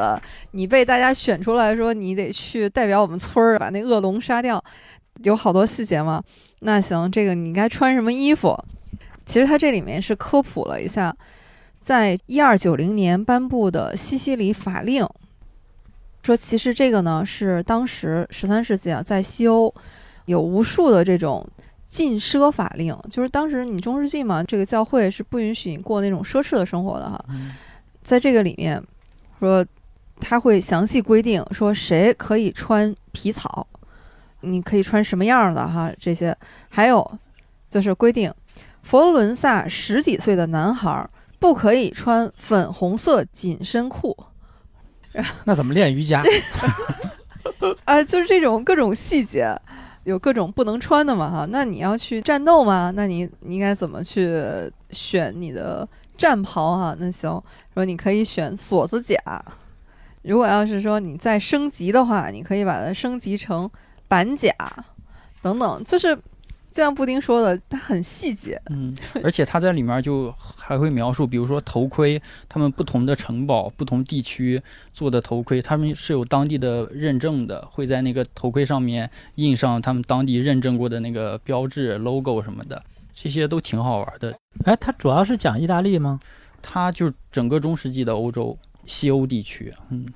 [0.51, 4.61] 你被大家选出来说你得去代表我们村儿把那恶龙杀掉，
[5.23, 6.21] 有好多细节嘛。
[6.59, 8.61] 那行，这个你应该穿什么衣服？
[9.25, 11.15] 其实它这里面是科普了一下，
[11.79, 15.07] 在一二九零年颁布的西西里法令，
[16.23, 19.73] 说其实这个呢是当时十三世纪啊，在西欧
[20.25, 21.47] 有无数的这种。
[21.93, 27.23] 禁奢法令就是当时你中世纪嘛，这个教会是不允许你过那种奢侈的生活的哈。
[28.01, 28.83] 在这个里面
[29.39, 29.63] 说，
[30.19, 33.67] 他会详细规定说谁可以穿皮草，
[34.41, 36.35] 你可以穿什么样的哈这些，
[36.67, 37.19] 还有
[37.69, 38.33] 就是规定
[38.81, 44.17] 佛罗伦萨十几岁的男孩不可以穿粉红色紧身裤。
[45.45, 46.23] 那怎么练瑜伽？
[47.85, 49.55] 啊，就是这种各种细节。
[50.03, 52.91] 有各种不能穿的嘛哈，那你要去战斗吗？
[52.95, 55.87] 那你你应该怎么去选你的
[56.17, 56.95] 战袍哈？
[56.99, 57.41] 那行，
[57.73, 59.17] 说你可以选锁子甲。
[60.21, 63.69] 如果要是说你再升级的话，你可以把它升级成
[64.07, 64.53] 板甲
[65.41, 66.17] 等等，就是。
[66.73, 68.91] 就像布丁说的，它很细节，嗯，
[69.23, 74.59] 而且他在里面就还会描述，比如说头盔，他们不同的城堡、不同地区
[74.91, 82.83] 做的头盔，他们是有当地的认证的，会在那个头盔上面印上他们当地认证过的那个标志、logo 什么的，
[83.13, 84.35] 这些都挺好玩的。
[84.65, 86.19] 哎，它主要是讲意大利吗？
[86.59, 88.57] 它就整个中世纪的欧洲、
[88.87, 90.07] 西欧地区，嗯。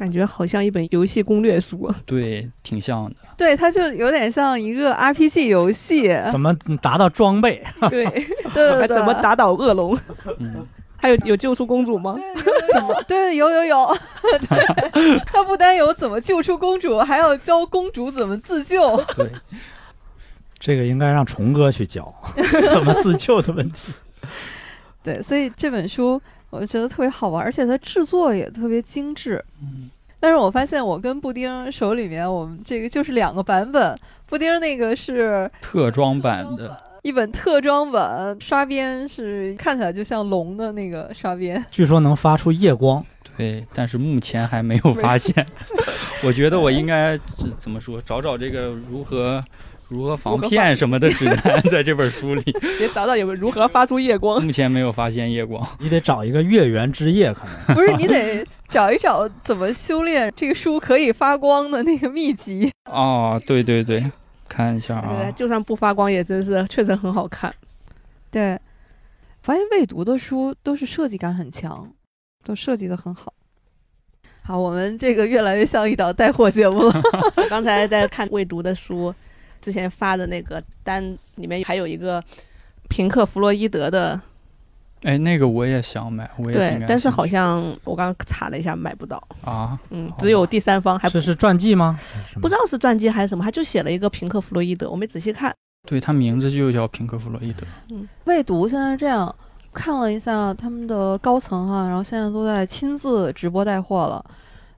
[0.00, 3.16] 感觉好像一本游戏攻略书， 对，挺像的。
[3.36, 7.62] 对，它就有点像一个 RPG 游戏，怎么达到装备？
[7.90, 8.06] 对，
[8.54, 9.94] 对，怎么打倒恶龙？
[10.38, 12.16] 嗯，还有有救出公主吗？
[12.72, 12.98] 怎么？
[13.06, 13.96] 对，有有有。
[15.26, 18.96] 他不单有怎么救出公主，还要教公主怎么自救。
[19.14, 19.30] 对，
[20.58, 22.10] 这个应该让虫哥去教
[22.70, 23.92] 怎么自救的问题。
[25.02, 26.18] 对，所以这本书。
[26.50, 29.42] 我觉得特别好玩，而且它制作也特别精致。
[29.62, 33.96] 嗯，但是我发现我跟布丁手里面，我们这个就是两个版本。
[34.26, 43.04] 布丁那个是特装版的，一本特装本，刷边是看起来就像龙的那个刷边，据说能发出夜光。
[43.36, 45.46] 对，但是目前还没有发现。
[46.22, 47.18] 我觉得我应该
[47.58, 48.00] 怎么说？
[48.02, 49.42] 找找这个如何。
[49.90, 52.42] 如何防骗什么的指南， 在这本书里，
[52.78, 54.40] 别找找有没有如何发出夜光。
[54.40, 62.70] 目前没有发现夜光，你得找一个月圆之夜，可能不是你得找一找怎么修炼这个书可以发光的那个秘籍。
[62.84, 64.08] 哦，对对对，
[64.48, 67.52] 看一下啊，就算不发光也真是确实很好看。
[68.30, 68.56] 对，
[69.42, 71.92] 发现未读的书都是设计感很强，
[72.44, 73.34] 都设计的很好。
[74.44, 77.02] 好，我们这个越来越像一档带货节目了。
[77.50, 79.12] 刚才在看未读的书。
[79.60, 81.02] 之前发的那个单
[81.36, 82.22] 里面还有一个
[82.88, 84.20] 平克·弗洛伊德的，
[85.02, 89.78] 哎，那个我也想买，我也对，但是好像我刚刚查了一下，买不到啊。
[89.90, 91.98] 嗯，只有第三方，还是是传记吗？
[92.40, 95.54] 不知道是传记还是什么，他就写了一个平克·弗洛伊德，我没仔细看。
[95.88, 97.66] 对他名字就叫平克·弗洛伊德。
[97.88, 99.34] 嗯未读现在这样
[99.72, 104.24] 看了一下他们的高层哈、然后现在都在亲自直播带货了。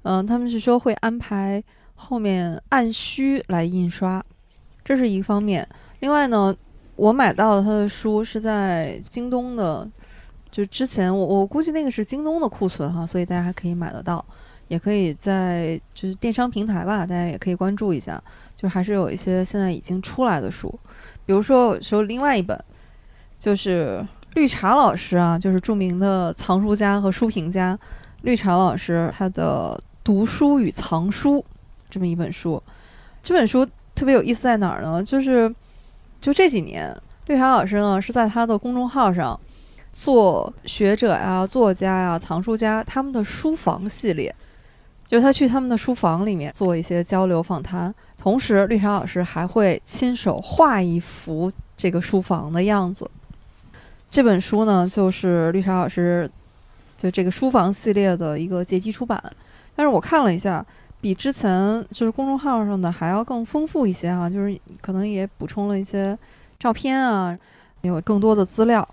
[0.03, 1.63] 嗯、他们是说会安排
[1.95, 4.25] 后面按需来印刷，
[4.85, 5.67] 这是一个方面。
[6.01, 6.55] 另外呢，
[6.97, 9.89] 我买到他的书是在京东的，
[10.51, 14.25] 就之前我我估计那个是京东的库存哈，所以大家还可以买得到，
[14.69, 18.23] 也可以在就是电商平台吧，大家也可以关注一下，
[18.57, 20.69] 就还是有一些现在已经出来的书，
[21.27, 22.59] 比如说说另外一本。
[23.39, 27.77] 就是绿茶老师啊，就是著名的藏书家和书评家，
[28.23, 31.39] 绿茶老师他的《读书与藏书》
[31.91, 32.63] 这么一本书。
[33.21, 33.67] 这本书
[34.03, 35.01] 特别有意思在哪儿呢？
[35.01, 35.49] 就是
[36.21, 36.93] 就这几年，
[37.27, 39.39] 绿茶老师呢是在他的公众号上
[39.93, 44.35] 做学者呀、作家呀、藏书家他们的书房系列，
[45.07, 53.09] 就是他去他们的书房里面做一些交流访谈，同时绿茶老师还会亲手画一幅这个书房的样子。
[54.11, 56.29] 这本书呢，就是绿茶老师
[56.97, 59.23] 就这个书房系列的一个结集出版，
[59.77, 60.67] 但是我看了一下，
[61.03, 66.17] 比之前就是公众号上的还要更丰富一些啊，就是可能也补充了一些
[66.59, 67.37] 照片啊，
[67.83, 68.89] 有更多的资料。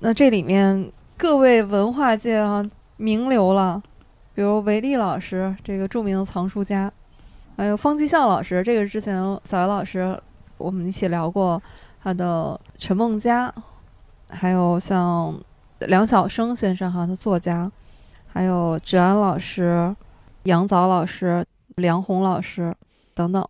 [0.00, 2.62] 那这里面各位文化界啊
[2.96, 3.80] 名流了，
[4.34, 6.92] 比如韦利老师这个著名的藏书家，
[7.56, 10.20] 还有方继孝老师，这个之前小姚老师
[10.58, 11.62] 我们一起聊过
[12.02, 13.48] 他的《陈梦家》。
[14.34, 15.38] 还有像
[15.80, 17.70] 梁晓声先生哈，他作家，
[18.26, 19.94] 还有芷安老师、
[20.44, 21.44] 杨早老师、
[21.76, 22.74] 梁红老师
[23.14, 23.46] 等等，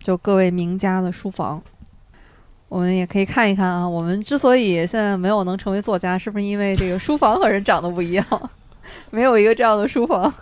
[0.00, 1.60] 就各位名家的书房，
[2.68, 3.88] 我们也可以看一看啊。
[3.88, 8.50] 我们之所以现在没有能成为作家，是不是因为这个书房和人长得不一样，
[9.10, 10.32] 没有一个这样的书房？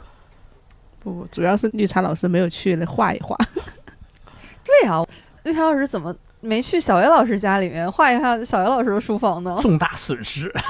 [1.01, 3.35] 不，主要是绿茶老师没有去画一画。
[4.65, 5.03] 对呀、
[5.45, 9.57] 绿茶老师怎么没去小叶老师家里面画一下小叶老师的书房呢？
[9.61, 10.53] 重大损失。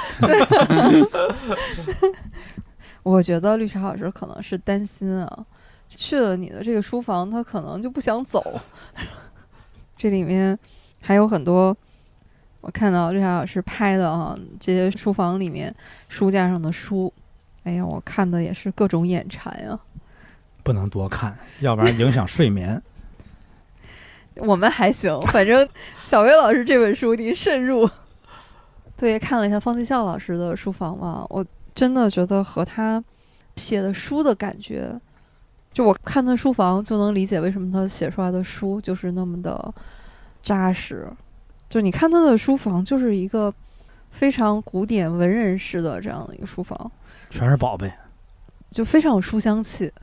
[3.07, 5.45] 我觉得绿茶老师可能是担心啊，
[5.87, 8.59] 去了你的这个书房，他可能就不想走。
[9.95, 10.57] 这里面
[10.99, 11.75] 还有很多
[12.59, 15.73] 我看到绿茶老师拍的啊，这些书房里面
[16.09, 17.11] 书架上的书，
[17.63, 19.79] 哎呀，我看的也是各种眼馋呀。
[20.61, 22.81] 不能多看，要不然影响睡眠。
[24.35, 25.65] 我们还行，反正
[26.03, 27.89] 小薇老师这本书您慎入。
[28.97, 31.45] 对，看了一下方继孝老师的书房嘛，我
[31.77, 33.01] 真的觉得和他
[33.55, 34.99] 写的书的感觉，
[35.71, 39.71] 就我看他书房就能理解为什么他写出来的书就是那么的
[40.41, 41.07] 扎实。
[41.69, 43.53] 就你看他的书房，就是一个
[44.09, 46.91] 非常古典文人式的这样的一个书房，
[47.29, 47.93] 全是宝贝。
[48.71, 49.93] 就非常有书香气。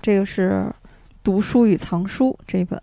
[0.00, 0.64] 这个是
[1.22, 2.80] 《读书与藏书》这一本。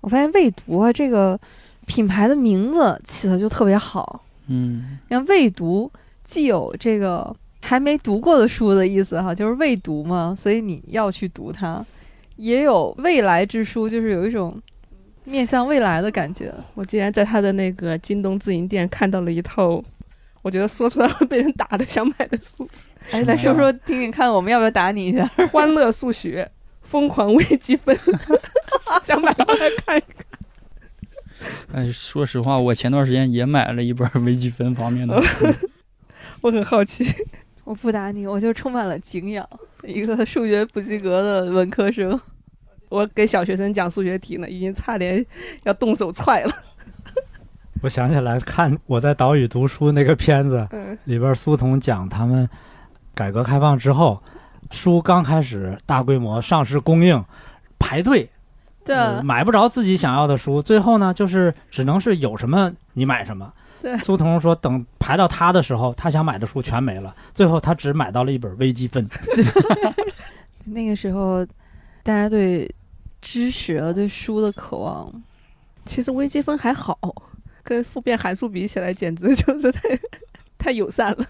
[0.00, 1.38] 我发现未读啊这个
[1.84, 4.24] 品牌的名字起的就特别好。
[4.46, 5.92] 嗯，你看未读
[6.24, 11.84] 既有这个还没读过的书的意思哈，就是未读嘛，所以你要去读它；
[12.36, 14.56] 也有未来之书，就是有一种
[15.24, 16.52] 面向未来的感觉。
[16.74, 19.82] 我竟然在他的那个京东自营店看到了一套，
[20.42, 22.68] 我觉得说出来会被人打的想买的书，
[23.10, 25.24] 哎，来说说听听看，我们要不要打你一下？
[25.48, 26.42] 《欢乐数学》
[26.90, 27.94] 《疯狂微积分》，
[29.04, 30.26] 想买过来看一看。
[31.72, 35.46] 哎，说实话，我前段时间也买了一本微积分方面的书。
[36.42, 37.04] 我很好奇，
[37.64, 39.48] 我不打你，我就充满了敬仰，
[39.84, 42.20] 一个数学不及格的文科生。
[42.90, 45.24] 我给小学生讲数学题呢，已经差点
[45.62, 46.52] 要动手踹了。
[47.80, 52.48] 我想起来看我在岛屿读书那个片子嗯，里边，苏童讲他们
[53.14, 54.22] 改革开放之后，
[54.70, 57.24] 书刚开始大规模上市供应，
[57.78, 58.28] 排队，
[58.84, 63.52] 对，呃买不着自己想要的书，最后呢，就是只能是有什么你买什么。
[63.82, 69.06] 对 苏童说，等排到他的时候，他想买的书全没了，最后他只买到了一本微积分。
[70.64, 71.44] 那个时候
[72.04, 72.72] 大家对
[73.20, 75.12] 知识啊、对书的渴望，
[75.84, 76.96] 其实微积分还好，
[77.64, 79.80] 跟复变函数比起来，简直就是太
[80.56, 81.26] 太友善了。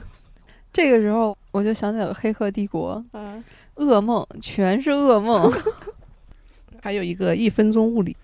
[0.73, 3.43] 这个时候我就想起了《黑客帝国啊，》，
[3.83, 5.51] 噩梦全是噩梦。
[6.83, 8.17] 还有一个一分钟物理，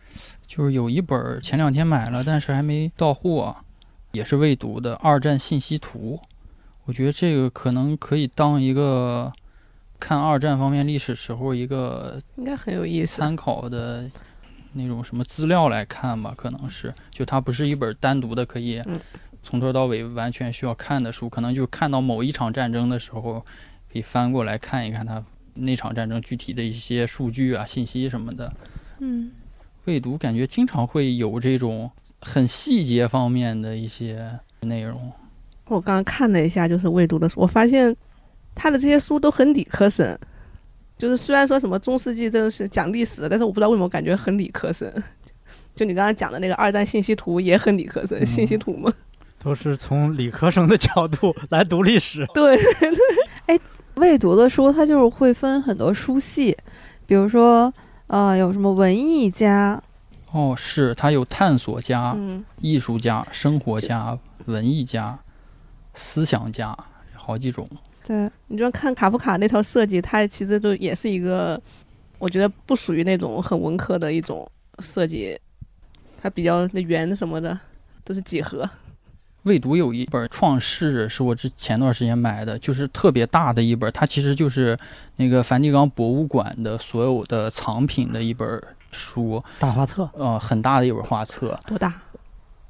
[0.47, 3.55] 就是有一本儿前两天买了，但是还没到货，
[4.13, 6.21] 也是未读的《二战信息图》。
[6.85, 9.33] 我觉得这个可能可以当一个
[10.01, 13.21] 看二战方面历史时候一个应该很有意思。
[13.21, 14.11] 参考的
[14.73, 18.99] 那种什么资料来看吧，可能是就它不是一本单独的可以嗯
[19.43, 23.45] 从头到尾完全需要看的书，可能就看到某一场战争的时候，
[23.93, 25.23] 可以翻过来看一看它
[25.55, 28.53] 那场战争具体的一些数据啊、信息什么的。
[29.01, 29.31] 嗯，
[29.89, 34.29] 未读感觉经常会有这种很细节方面的一些
[34.61, 35.11] 内容。
[35.65, 37.97] 我刚刚看了一下，就是未读的书，我发现
[38.55, 40.17] 他的这些书都很理科生。
[40.99, 44.93] 就是虽然说什么中世纪这个是讲历史，但是我不知道为什么感觉很理科生。
[45.75, 48.93] 就你刚刚讲的那个二战信息图也很理科生，嗯信息图嘛。
[49.43, 52.27] 都是从理科生的角度来读历史。
[52.35, 52.59] 对，
[53.47, 53.59] 哎
[53.95, 56.55] 未读的书，它就是会分很多书系，
[57.07, 57.73] 比如说，
[58.09, 59.81] 呃，有什么文艺家，
[60.33, 65.19] 哦，是他有探索家、嗯，艺术家、生活家、文艺家、
[65.95, 66.77] 思想家，
[67.15, 67.67] 好几种。
[68.03, 71.61] 对，你就看卡夫卡那套设计，它其实就也是一个，
[72.19, 75.39] 我觉得不属于那种很文科的一种设计，
[76.23, 77.59] 它比较那圆什么的
[78.05, 78.69] 都是几何。
[79.49, 84.77] 未读有一本《创世》，是我之前段时间买的，就是特别大的一本，它其实就是
[85.17, 91.59] 那个梵蒂冈博物馆的所有的藏品的一本书，大画册，呃，很大的一本画册。
[91.67, 91.95] 多大？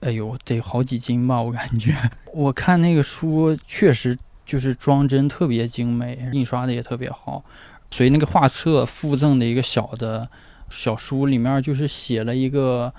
[0.01, 1.93] 哎呦，得好几斤吧，我感觉。
[2.33, 7.45] 我看那个书确实就是装帧特别精美，印刷的也特别好。
[7.91, 10.29] 所以那个画册附赠的一个小的
[10.69, 12.93] 小书，里面就是写了一个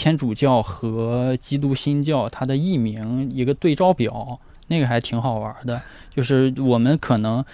[0.00, 5.78] 天主教和基督新教它的译名一个对照表，那个还挺好玩的。
[6.08, 7.44] 就是我们可能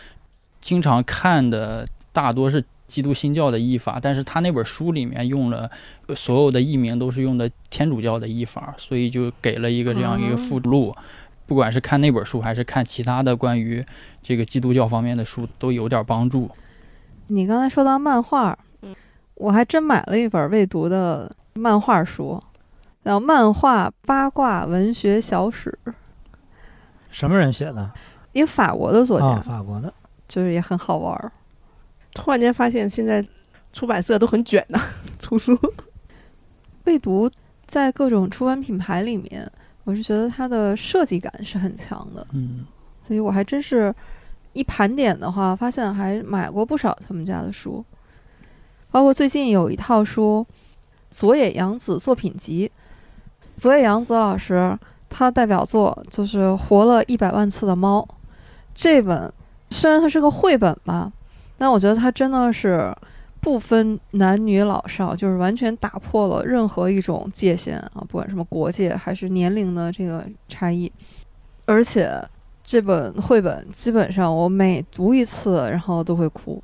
[0.60, 5.68] 经常看的大多是基督新教的译法，但是他那本书里面用了
[6.14, 10.94] 所有的译名都是用的天主教的译法，所以就给了一个这样一个附录。
[11.48, 13.84] 不管是看那本书，还是看其他的关于
[14.22, 16.48] 这个基督教方面的书，都有点帮助。
[17.26, 18.65] 你刚才说到漫画，嗯
[19.36, 22.42] 我还真买了一本未读的漫画书，
[23.04, 25.78] 叫《漫画八卦文学小史》，
[27.10, 27.90] 什么人写的？
[28.32, 29.92] 一个法国的作家，啊，法国的。
[30.28, 31.30] 就是也很好玩儿。
[32.12, 33.24] 突然间发现现在
[33.72, 34.80] 出版社都很卷呐、
[35.20, 35.56] 出书。
[36.84, 37.30] 未读
[37.64, 39.48] 在各种出版品牌里面，
[39.84, 42.66] 我是觉得它的设计感是很强的，嗯，
[43.00, 43.94] 所以我还真是
[44.52, 47.84] 一盘点的话，发现还买过不少他们家的书，
[48.96, 50.46] 包括最近有一套书
[51.10, 52.66] 《佐野洋子作品集》，
[53.54, 54.74] 佐野洋子老师
[55.10, 58.00] 他代表作就是《活了一百万次的猫》
[58.74, 59.30] 这本，
[59.68, 61.12] 虽然它是个绘本吧，
[61.58, 62.90] 但我觉得它真的是
[63.38, 70.90] 不分男女老少，就是完全打破了任何一种界限啊，不管什么国界还是年龄的这个差异，
[71.66, 72.18] 而且
[72.64, 76.62] 这本绘本基本上我每读一次，然后都会哭，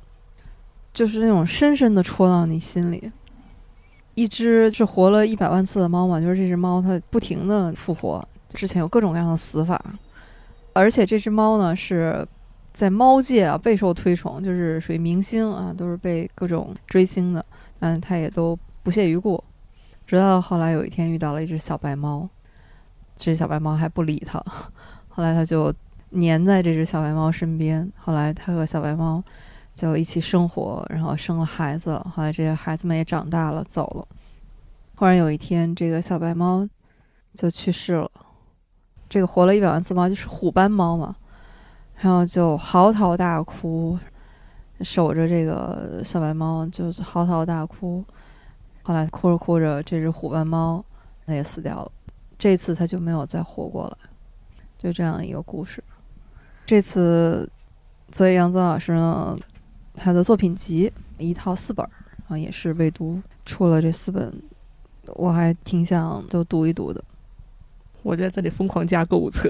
[0.93, 3.11] 就是那种深深的戳到你心里。
[4.15, 9.83] 一只是活了一百万次的猫嘛，就是这只猫它不停的复活，之前有各种各样的死法，
[10.73, 12.23] 而且这只猫呢是
[12.71, 17.43] 在猫界啊备受推崇，就是属于明星啊，都是被各种追星的，
[17.79, 19.43] 但它也都不屑一顾。
[20.05, 22.29] 直到后来有一天遇到了一只小白猫，
[23.17, 24.37] 这只小白猫还不理它，
[25.07, 25.73] 后来它就
[26.11, 27.91] 粘在这只小白猫身边。
[27.97, 29.23] 后来它和小白猫
[29.75, 31.99] 就一起生活，然后生了孩子。
[32.13, 34.07] 后来这些孩子们也长大了，走了。
[34.95, 36.67] 忽然有一天，这个小白猫
[37.33, 38.09] 就去世了。
[39.09, 41.15] 这个活了一百万次猫就是虎斑猫嘛，
[41.97, 43.97] 然后就嚎啕大哭，
[44.81, 48.03] 守着这个小白猫就嚎啕大哭。
[48.83, 50.83] 后来哭着哭着，这只虎斑猫
[51.25, 51.91] 它也死掉了。
[52.37, 54.09] 这次它就没有再活过来，
[54.77, 55.83] 就这样一个故事。
[56.65, 57.49] 这次，
[58.11, 59.37] 所以杨子老师呢，
[59.93, 64.33] 他的作品集一套四本儿，然后也是未读出了这四本，
[65.15, 67.03] 我还挺想就读一读的。
[68.01, 69.49] 我在这里疯狂加购物车。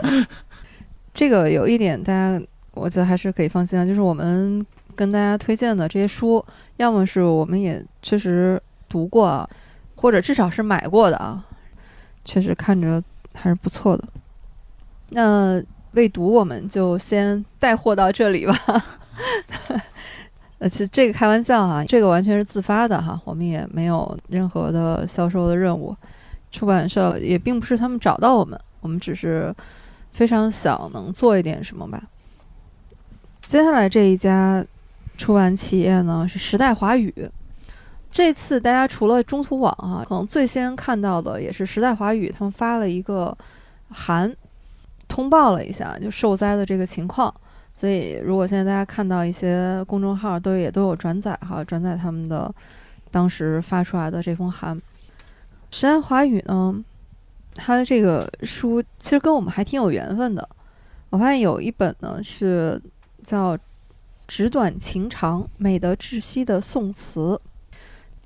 [1.12, 6.44] 这个有一点大家，我觉得还是可以放心啊，就是我们跟大家推荐的这些书，
[6.76, 9.48] 要么是我们也确实读过啊，
[9.96, 11.44] 或者至少是买过的啊，
[12.24, 13.02] 确实看着
[13.34, 14.06] 还是不错的。
[15.10, 15.62] 那
[15.92, 18.54] 未读我们就先带货到这里吧。
[20.58, 25.94] 呃，其实这个开玩笑哈、这个完全是自发的哈，我们也没有任何的销售的任务，
[26.50, 29.54] 出版社也并不是他们找到我们，我们只是
[30.12, 32.02] 非常想能做一点什么吧。
[33.44, 34.64] 接下来这一家
[35.18, 37.12] 出版企业呢是时代华语，
[38.10, 43.36] 这次大家除了中途网哈、可能最先看到的也是时代华语，他们发了一个
[43.90, 44.34] 函，
[45.06, 47.32] 通报了一下就受灾的这个情况。
[47.78, 52.50] 所以，如果现在大家看到一些公众号都也都有转载哈，转载他们的
[53.10, 54.80] 当时发出来的这封函。
[55.70, 56.82] 时代华语呢，
[57.54, 60.48] 它的这个书其实跟我们还挺有缘分的。
[61.10, 62.80] 我发现有一本呢是
[63.22, 63.54] 叫
[64.26, 67.38] 《纸短情长：美得窒息的宋词》，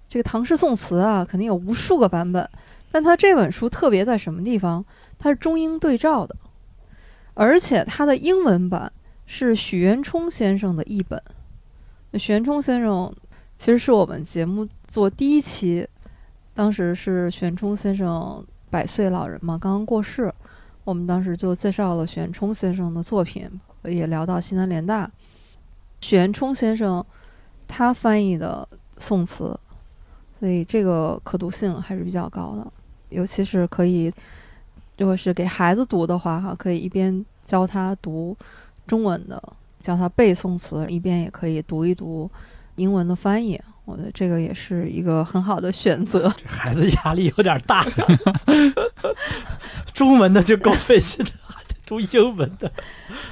[0.09, 2.49] 这个唐诗宋词啊，肯定有无数个版本，
[2.93, 4.85] 但它这本书特别在什么地方？
[5.19, 6.37] 它是中英对照的，
[7.35, 8.93] 而且它的英文版
[9.33, 11.23] 是许渊冲先生的译本。
[12.11, 13.15] 那许渊冲先生
[13.55, 15.87] 其实是我们节目做第一期，
[16.53, 20.35] 当时是许渊冲先生百岁老人嘛，刚刚过世，
[20.83, 23.49] 我们当时就介绍了许渊冲先生的作品，
[23.85, 25.09] 也聊到西南联大。
[26.01, 27.05] 许渊冲先生
[27.69, 28.69] 他翻译的
[28.99, 29.57] 宋词，
[30.37, 32.67] 所以这个可读性还是比较高的，
[33.11, 34.13] 尤其是可以，
[34.99, 38.37] 如果是给孩子读的话，哈，可以一边教他读
[38.91, 39.41] 中文的，
[39.79, 42.29] 教他背宋词，一边也可以读一读
[42.75, 43.61] 英文的翻译。
[43.85, 46.23] 我觉得这个也是一个很好的选择。
[46.37, 48.07] 这孩子压力有点大呀，
[49.95, 52.69] 中文的就够费劲的，还得读英文的。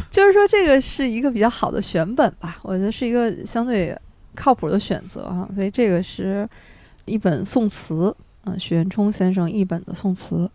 [0.09, 3.97] 就是说，这个是一个比较好的选本吧，我觉得是一个相对
[4.37, 5.49] 靠谱的选择哈。
[5.57, 6.49] 所以这个是
[7.05, 10.49] 一本宋词，嗯，许渊冲先生译本的宋词。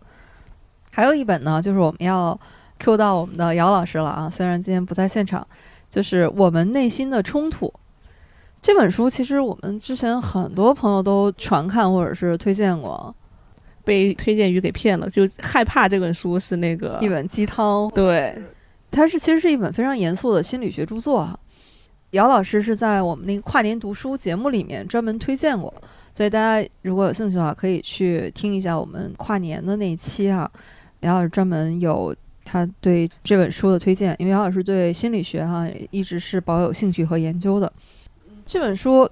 [0.92, 2.40] 还有一本呢，就是我们要
[2.80, 5.46] Q 到我们的姚老师了啊，虽然今天不在现场，
[5.90, 7.74] 就是我们内心的冲突
[8.62, 13.14] 这本书，其实我们之前很多朋友都传看或者是推荐过，
[13.84, 18.38] 被推荐语给骗了，就害怕这本书是那个一本鸡汤，对，
[18.92, 21.38] 它是其实是一本非常严肃的心理学著作啊。
[22.12, 25.74] 姚老师是在我们那个跨年读书节目里面专门推荐过，
[26.16, 30.50] 所以大家如果有兴趣的话，可以去听一下我们跨年的那一期啊。
[31.00, 32.16] 姚老师专门有
[32.54, 37.72] 他对这本书的推荐，因为姚老师对心理学哈、一直是保有兴趣和研究的。
[38.46, 39.10] 这本书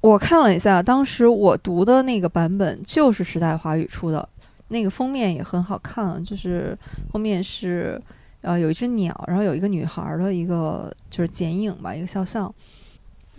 [0.00, 4.28] 我看了一下，当时我读的那个版本就是时代华语出的，
[4.66, 6.76] 那个封面也很好看，就是
[7.12, 8.00] 封面是。
[8.42, 12.50] 呃，有一只鸟，然后有一个女孩的一个就是剪影吧，一个肖像。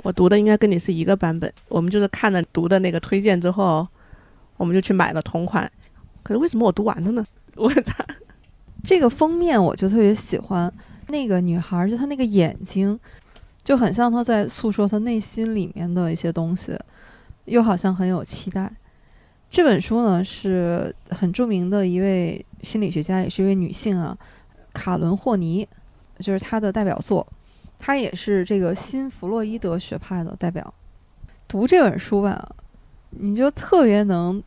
[0.04, 3.88] 我读的应该跟你是一个版本，我们就是看了读的那个推荐之后，
[4.58, 5.68] 我们就去买了同款。
[6.22, 7.26] 可是为什么我读完了呢？
[7.58, 8.06] 我操！
[8.84, 10.71] 这个封面我就特别喜欢，
[11.07, 12.99] 那个女孩就她那个眼睛，
[13.63, 16.77] 就很像她在诉说她内心里面的一些东西，
[17.45, 18.71] 又好像很有期待。
[19.49, 24.17] 这本书呢是很著名的一位心理学家，也是一位女性啊。
[24.73, 25.67] 卡伦霍尼
[26.19, 27.27] 就是她的代表作，
[27.77, 30.73] 她也是这个新弗洛伊德学派的代表。
[31.47, 32.55] 读这本书吧，
[33.09, 34.41] 你就特别能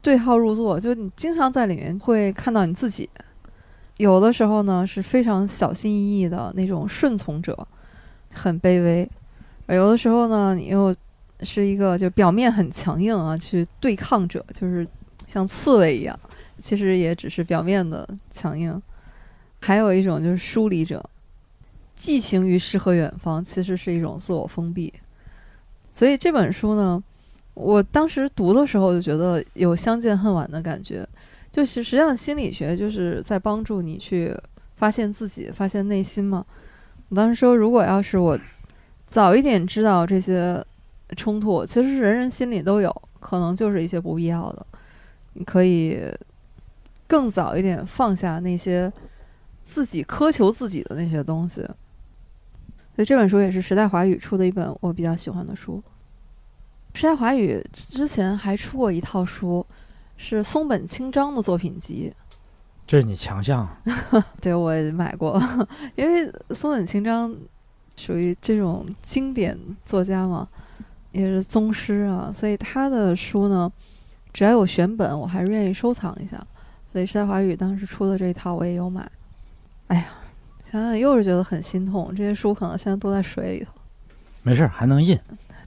[0.00, 3.10] 对号入座，就你经常在里面会看到你自己。
[3.98, 7.68] 有的时候呢是非常小心翼翼的那种顺从者，
[8.32, 9.06] 很卑微；
[9.66, 10.94] 而有的时候呢，你又
[11.40, 14.86] 是一个就表面很强硬啊，去对抗者，就是
[15.26, 16.18] 像刺猬一样，
[16.58, 18.80] 其实也只是表面的强硬。
[19.60, 21.04] 还有一种就是疏离者，
[21.94, 24.92] 寄情于诗和远方，其实是一种自我封闭。
[25.90, 27.02] 所以这本书呢，
[27.54, 31.04] 我当时读的时候就觉得有相见恨晚的感觉。
[31.50, 34.34] 就是实际上心理学就是在帮助你去
[34.76, 36.44] 发现自己、发现内心嘛。
[37.08, 38.38] 我当时说，如果要是我
[39.06, 40.64] 早一点知道这些
[41.16, 44.66] 冲突，其实人人心里都有，可能就是一些不必要的。
[45.34, 46.00] 你可以
[47.06, 48.92] 更早一点放下那些。
[49.70, 55.82] 自己苛求自己的那些东西，所以这本书也是时代华语出的一本我比较喜欢的书。
[56.94, 59.66] 时代华语之前还出过一套书，
[60.18, 62.12] 是松本清张的作品集。
[62.86, 63.66] 这是你强项。
[64.42, 65.42] 对，我买过，
[65.96, 67.34] 因为松本清张
[67.96, 70.46] 属于这种经典作家嘛，
[71.12, 73.70] 也是宗师啊，所以他的书呢，
[74.32, 76.38] 只要有选本，我还是愿意收藏一下。
[76.90, 79.06] 所以时代华语当时出的这一套，我也有买。
[79.88, 80.06] 哎呀，
[80.64, 82.14] 想想又是觉得很心痛。
[82.16, 83.72] 这些书可能现在都在水里头。
[84.42, 85.18] 没事，还能印。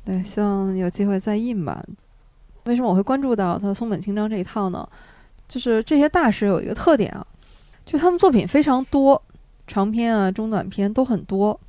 [0.03, 1.85] 对，希望有机会再印吧。
[2.65, 4.87] 为什么我会关注到他松本清张这一套呢？
[5.47, 7.25] 就是这些大师有一个特点啊，
[7.85, 9.21] 就他们作品非常多，
[9.67, 11.59] 长篇啊、中短篇都很多。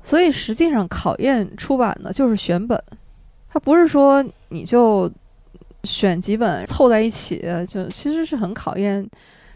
[0.00, 2.82] 所以实际上考验出版的就是选本，
[3.48, 5.10] 它不是说你就
[5.84, 9.08] 选几本凑在一起，就其实是很考验。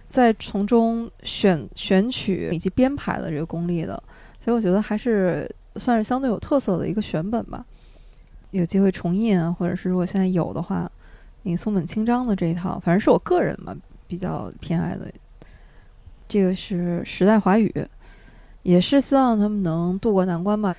[0.09, 4.01] 在从中选选取以及编排的这个功力的，
[4.39, 7.67] 所以我觉得还是算是相对有特色的一个选本吧。
[8.57, 10.91] 有机会重印啊，或者是如果现在有的话，
[11.43, 13.77] 你松本清张的这一套，反正是我个人嘛
[14.07, 15.11] 比较偏爱的。
[16.29, 17.73] 这个是时代华语，
[18.63, 20.75] 也是希望他们能渡过难关吧。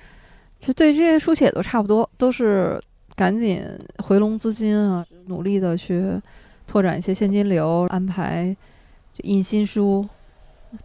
[0.58, 2.80] 其实对这些书写都差不多，都是
[3.14, 3.64] 赶紧
[3.98, 6.20] 回笼资金啊，努力的去
[6.66, 8.56] 拓展一些现金流，安排。
[9.24, 10.06] 印新书，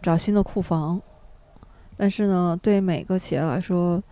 [0.02, 1.00] 找新的库房，
[1.96, 4.02] 但是呢，对每个企业来说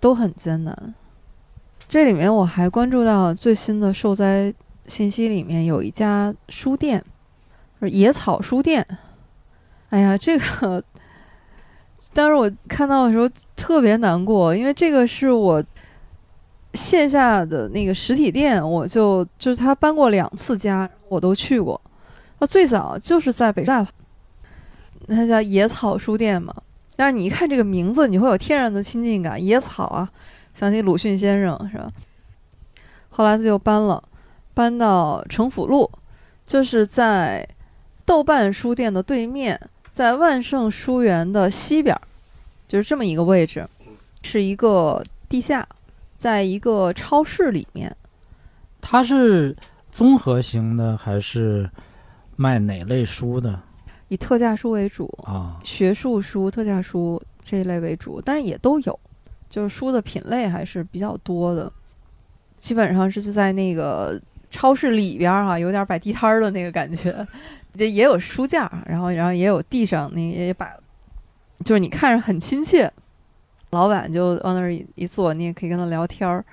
[0.00, 0.94] 都很艰难。
[1.88, 4.52] 这里面我还关注到最新的受灾
[4.86, 7.02] 信息，里面有一家书店，
[7.80, 8.86] 野草书店。
[9.90, 10.82] 哎呀，这个
[12.12, 15.62] 当时我看到的时候特别难过，因为这个是我
[16.72, 21.80] 线下的那个实体店，我就就是他搬过两次家，我都去过。
[22.40, 23.86] 他最早就是在北大，
[25.06, 26.52] 那叫野草书店嘛。
[26.96, 30.10] 但是你一看这个名字，你会有天然的亲近感，野草啊，
[30.54, 31.92] 想起鲁迅先生是吧？
[33.10, 34.02] 后来他就搬了，
[34.54, 35.90] 搬到城府路，
[36.46, 37.46] 就是在
[38.04, 41.96] 豆瓣书店的对面，在万盛书园的西边，
[42.66, 43.68] 就是这么一个位置，
[44.22, 45.68] 是一个地下，
[46.16, 47.94] 在一个超市里面。
[48.80, 49.56] 它是
[49.90, 51.68] 综合型的还是
[52.36, 53.60] 卖哪类书的
[54.08, 55.58] 以特价书为主，啊？
[55.64, 59.00] 学术书、特价书这一类为主，但是也都有，
[59.54, 61.72] 就是书的品类还是比较多的。
[62.58, 67.24] 基本上是在那个超市里边儿、哈，有点摆地摊儿的那个感觉，
[67.74, 70.76] 也也有书架，然后然后也有地上那也摆，
[71.64, 72.92] 就是你看着很亲切。
[73.70, 76.44] 老板就往那儿一一坐，你也可以跟他聊天儿。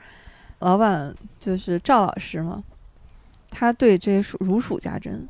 [0.59, 2.63] 老板就是赵老师嘛，
[3.49, 5.27] 他对这些书如数家珍，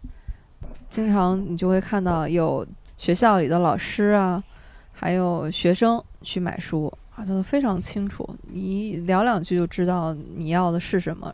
[0.90, 2.68] 经常你就会看到有
[2.98, 4.44] 学校里的老师啊，
[4.92, 11.34] 还有学生去买书啊，他都非常清楚，你聊两句就知道你要的是什么。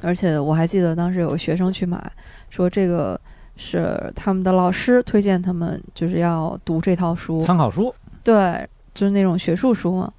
[0.00, 2.12] 而且我还记得当时有个学生去买，
[2.50, 3.18] 说这个
[3.56, 10.12] 是他们的老师推荐他们就是要读这套书，参考书对，就是那种学术书嘛。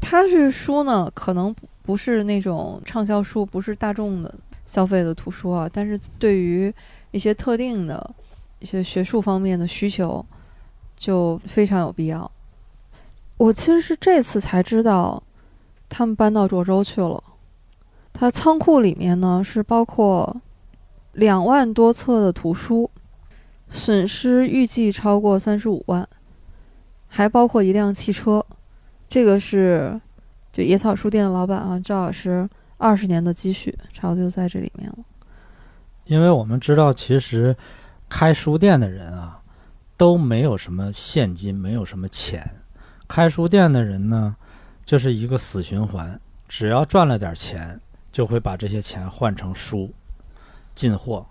[0.00, 4.34] 它是书呢，可能不不是那种畅销书，不是大众的
[4.66, 6.72] 消费的图书啊，但是对于
[7.10, 8.14] 一些特定的
[8.58, 10.24] 一些学术方面的需求，
[10.96, 12.30] 就非常有必要。
[13.40, 15.22] 我其实是这次才知道，
[15.88, 17.24] 他们搬到涿州去了。
[18.12, 20.36] 它仓库里面呢是包括
[21.12, 22.90] 两万多册的图书，
[23.70, 26.06] 损失预计超过三十五万，
[27.08, 28.44] 还包括一辆汽车。
[29.08, 29.98] 这个是
[30.52, 34.98] 就野草书店的老板啊，赵老师二十年的积蓄，差不多就在这里面了。
[36.04, 37.56] 因为我们知道，其实
[38.06, 39.40] 开书店的人啊，
[39.96, 42.46] 都没有什么现金，没有什么钱。
[43.10, 44.36] 开书店的人呢，
[44.84, 47.76] 就是一个死循环，只要赚了点钱，
[48.12, 49.92] 就会把这些钱换成书
[50.76, 51.26] 进货。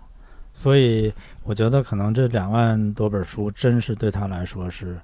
[0.52, 1.10] 所以
[1.42, 5.00] 我觉得，可能这两万多本书，真是对他来说是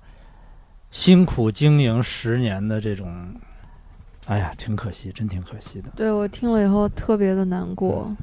[0.91, 3.35] 辛苦经营十年的这种，
[4.27, 5.89] 哎呀，挺可惜，真挺可惜的。
[5.97, 8.14] 对我听了以后特别的难过。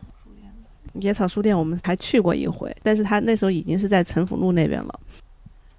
[0.99, 4.99] 野草书店我们还去过一回，但是他那时候已经是在陈府路那边了。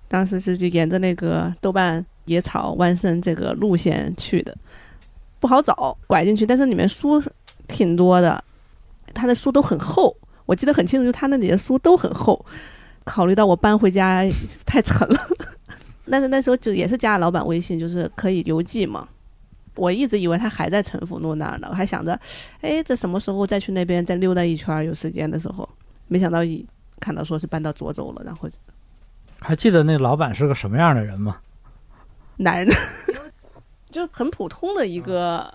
[0.09, 4.57] 当时是就沿着那个豆瓣野草万盛这个路线去的，
[5.41, 7.23] 不好找，拐进去，但是里面书
[7.69, 8.43] 挺多的，
[9.13, 10.17] 他的书都很厚，
[10.47, 12.45] 我记得很清楚，就他那里的书都很厚。
[13.05, 14.23] 考虑到我搬回家
[14.65, 15.17] 太沉了，
[16.11, 19.07] 但是那时候就也是加了老板微信，就是可以邮寄嘛。
[19.77, 22.19] 我一直以为他还在陈府路那儿呢，我还想着，
[22.63, 24.83] 哎，这什么时候再去那边再溜达一圈？
[24.87, 25.69] 有时间的时候，
[26.09, 26.65] 没想到一
[26.99, 28.49] 看到说是搬到涿州了，然后
[29.41, 31.37] 还记得那老板是个什么样的人吗？
[32.37, 32.77] 男人
[33.91, 35.53] 就很普通的一个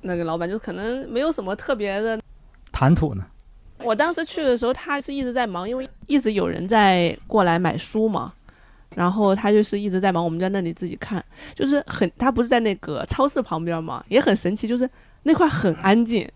[0.00, 2.20] 那个老板，就可能没有什么特别的。
[2.72, 3.24] 谈吐呢？
[3.78, 8.32] 我当时去的时候，他是一直在忙，因为一直有人在过来买书嘛。
[8.94, 11.22] 然后他就是一直在忙，我们在那里自己看，
[11.54, 14.88] 就是很，他不是在那个超市旁边嘛，也很神奇，就是
[15.24, 16.26] 那块很安静，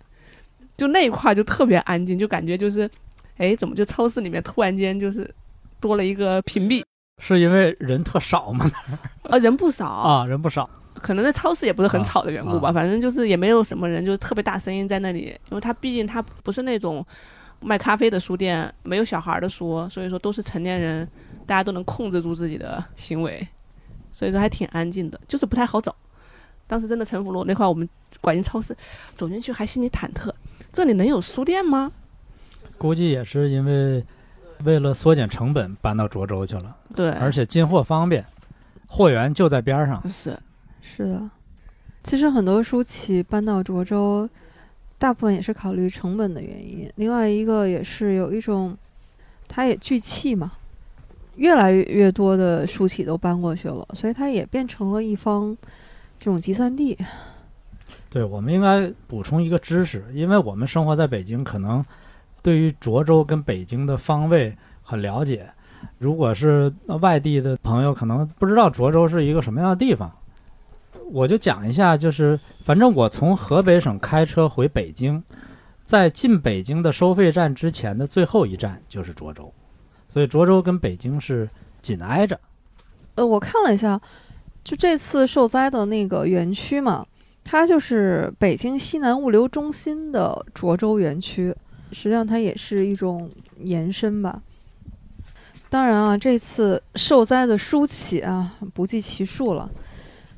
[0.76, 2.90] 就那一块就特别安静，就感觉就是，
[3.38, 5.32] 哎，怎么就超市里面突然间就是
[5.80, 6.84] 多了一个屏蔽，
[7.20, 8.68] 是因为人特少吗？
[9.22, 10.68] 啊，人不少啊，人不少。
[10.94, 17.06] 可能那超市也不是很吵的缘故吧，啊反正就是也没有什么人，就是特别大声音在那里，因为它毕竟它不是那种
[17.60, 21.08] 卖咖啡的书店，没有小孩儿的书，所以说都是成年人，
[21.46, 23.46] 大家都能控制住自己的行为，
[24.12, 25.94] 所以说还挺安静的，就是不太好找。
[26.66, 27.88] 当时真的城府路那块，我们
[28.20, 28.76] 拐进超市，
[29.14, 30.30] 走进去还心里忐忑，
[30.72, 31.90] 这里能有书店吗？
[32.76, 34.04] 估计也是因为
[34.64, 38.24] 为了缩减成本搬到涿州去了，对，而且进货方便，
[38.88, 40.06] 货源就在边儿上。
[40.06, 40.38] 是
[40.80, 41.30] 是的，
[42.02, 44.28] 其实很多书企搬到涿州，
[44.98, 48.76] 大部分也是考虑成本的原因，另外一个也是有一种，
[49.48, 50.52] 它也聚气嘛，
[51.36, 55.56] 越来越越多的书企都搬过去了，所以它也变成了一方
[56.18, 56.98] 这种集散地。
[58.08, 61.84] 对，我们应该补充一个知识，因为我们生活在北京，可能
[62.42, 65.50] 对于涿州跟北京的方位很了解。
[65.98, 70.10] 如果是外地的朋友，可能不知道涿州是一个什么样的地方。
[71.10, 75.22] 我就讲一下，就是反正我从河北省开车回北京，
[75.82, 79.52] 在进北京的收费站之前的最后一站就是涿州，
[80.08, 81.48] 所以涿州跟北京是
[81.80, 82.38] 紧挨着。
[83.16, 84.00] 呃，我看了一下，
[84.62, 87.04] 就这次受灾的那个园区嘛，
[87.42, 91.54] 它就是北京西南物流中心的涿州园区，
[91.92, 94.42] 实际上它也是一种延伸吧。
[95.68, 99.70] 当然啊，这次受灾的书企啊不计其数了。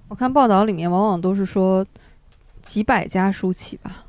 [0.08, 1.86] 我看报道里面往往都是说
[2.62, 4.04] 几百家书企吧，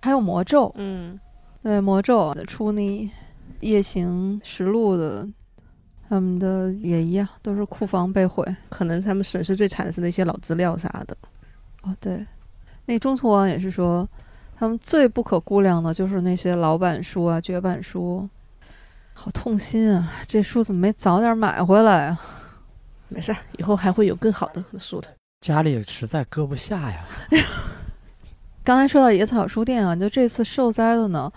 [0.00, 1.20] 还有魔咒，嗯，
[1.62, 2.82] 对魔咒出那
[3.60, 5.28] 《夜行实录》的，
[6.08, 8.42] 他们的也一样，都是库房被毁。
[8.70, 11.14] 可能他们损失最惨的是那些老资料啥的。
[11.82, 12.26] 哦，对，
[12.86, 14.08] 那中途网也是说，
[14.56, 18.28] 他们最不可估量的就是那些老版书啊、绝版书，
[19.12, 20.12] 好痛心啊！
[20.26, 22.20] 这书怎么没早点买回来啊？
[23.08, 25.08] 没事，以后还会有更好的书的。
[25.40, 27.04] 家里实在搁不下呀。
[28.64, 31.30] 刚才说到野草书店啊，就这次受灾的呢，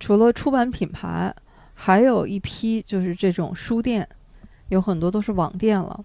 [0.00, 1.34] 除了出版品牌，
[1.74, 4.08] 还有一批就是这种书店，
[4.68, 6.04] 有很多都是网店了，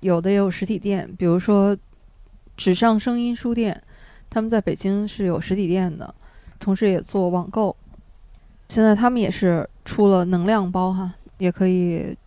[0.00, 1.76] 有的也有实体店，比如说
[2.56, 3.82] 纸上声音书店，
[4.34, 6.12] 他们在北京是有实体店的，
[6.58, 7.74] 同时也做网购。
[8.68, 12.18] 现在他们也是出了能量包哈，也可以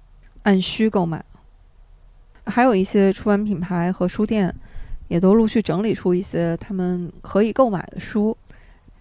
[0.44, 1.24] 按需购买。
[2.46, 4.56] 还有一些出版品牌和书店。
[5.10, 8.38] 也都陆续整理出一些他们可以购买的书，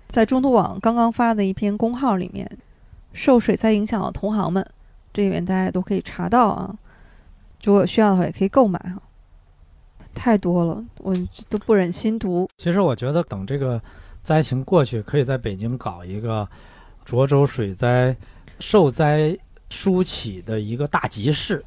[0.08, 2.48] 在中途网刚刚发的一篇公号里面，
[3.12, 4.64] 受水灾影响的同行们，
[5.12, 6.78] 这里面大家都可以查到啊。
[7.64, 9.02] 如果有需要的话，也可以购买哈。
[10.16, 11.14] 太多了，我
[11.48, 12.48] 都不忍心读。
[12.56, 13.80] 其实我觉得等这个
[14.24, 16.48] 灾情过去，可以在北京搞一个
[17.04, 18.16] 涿州水灾
[18.58, 19.36] 受灾
[19.68, 21.62] 书起的一个大集市，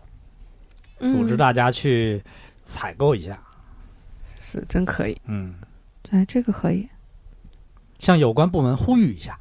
[0.99, 2.21] 组织大家去
[2.63, 3.39] 采购一下。
[4.41, 5.53] 是真可以，嗯，
[6.01, 6.89] 对，这个可以
[7.99, 9.37] 向有关部门呼吁一下，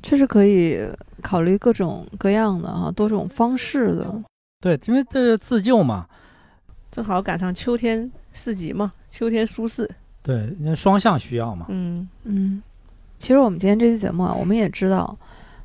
[0.00, 0.78] 这是可以
[1.22, 4.22] 考虑各种各样的哈，多种方式的。
[4.60, 6.06] 对，因为这是自救嘛，
[6.96, 9.86] 正好赶上秋天市集嘛，秋天舒适。
[10.22, 11.66] 对，因为双向需要嘛。
[11.68, 12.62] 嗯嗯，
[13.18, 15.14] 其实我们今天这期节目啊，我们也知道，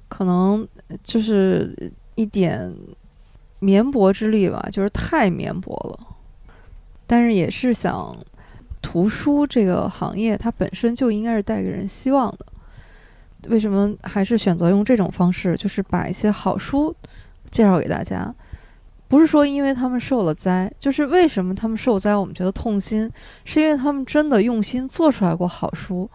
[0.09, 0.67] 可能
[1.01, 1.73] 就是
[2.15, 2.69] 一点
[3.59, 6.07] 绵薄之力吧，就是太绵薄了。
[7.07, 8.13] 但是也是想，
[8.81, 12.45] 图书这个行业它本身就应该是带给人希望的。
[13.47, 16.93] 为什么还是选择用这种方式，就是把一些好书
[17.49, 18.35] 介绍给大家？
[19.11, 23.11] 不是说因为他们受了灾，就是为什么他们受灾，我们觉得痛心，
[23.43, 26.09] 是因为他们真的用心做出来过好书，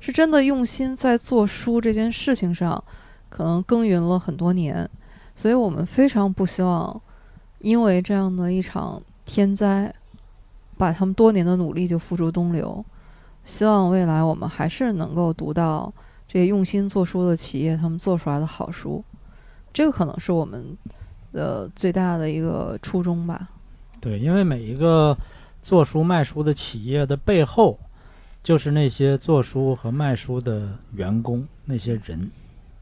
[0.00, 2.82] 是真的用心在做书这件事情上，
[3.28, 4.90] 可能耕耘了很多年，
[5.36, 7.00] 所以我们非常不希望
[7.60, 9.94] 因为这样的一场天灾。
[10.76, 12.82] 把他们多年的努力就付诸东流，
[13.44, 15.92] 希望未来我们还是能够读到
[16.26, 19.04] 这些用心做书的企业他们做出来的好书，
[19.74, 20.74] 这个可能是我们
[21.32, 23.48] 的最大的一个初衷吧。
[24.00, 25.16] 对，因为每一个
[25.62, 27.78] 做书卖书的企业的背后，
[28.42, 32.30] 就是那些做书和卖书的员工，那些人，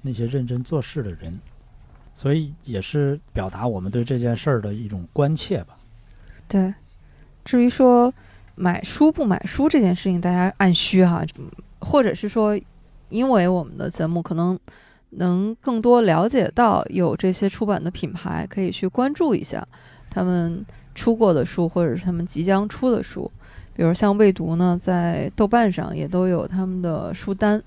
[0.03, 1.39] 那些认真做事的人，
[2.15, 5.77] 所以也是表达我们对这件事儿的一种关切吧。
[6.47, 6.73] 对。
[7.45, 8.13] 至于说
[8.57, 11.25] 买书不买书这件事情，大家按需哈，
[11.79, 12.61] 或者是说，
[13.09, 14.59] 因为我们的节目可能
[15.11, 19.67] 能更多了解到有这些出版的品牌，可以去关注一下
[20.11, 23.31] 他们出过的书，或者是他们即将出的书。
[23.75, 27.63] 比如像未读呢，在豆瓣上也都有他们的书单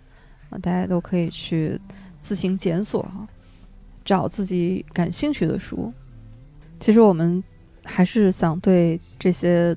[0.50, 1.80] 啊，大家都可以去
[2.20, 3.28] 自行检索哈，
[4.04, 5.94] 找自己感兴趣的书。
[6.80, 7.44] 其实我们。
[7.84, 9.76] 还是想对这些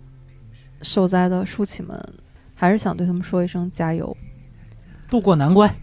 [0.83, 1.99] 受灾的书企们，
[2.55, 4.15] 还是想对他们说一声加油，
[5.09, 5.75] 渡过难关，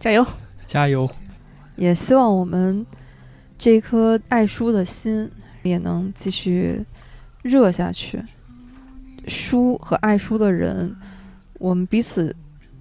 [0.00, 0.26] 加油，
[0.72, 1.06] 加油！
[1.76, 2.86] 也希望我们
[3.58, 5.30] 这颗爱书的心
[5.62, 6.82] 也能继续
[7.42, 8.22] 热下去。
[9.28, 10.96] 书和爱书的人，
[11.58, 12.34] 我们彼此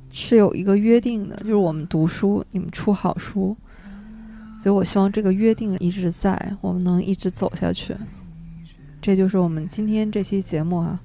[0.10, 3.58] 是有一个约定的，就是我们读书，你们出好书。
[4.64, 7.94] 所以我希望这个约定一直在，我们能一直走下去。
[9.02, 10.98] 这就是我们今天这期节目啊，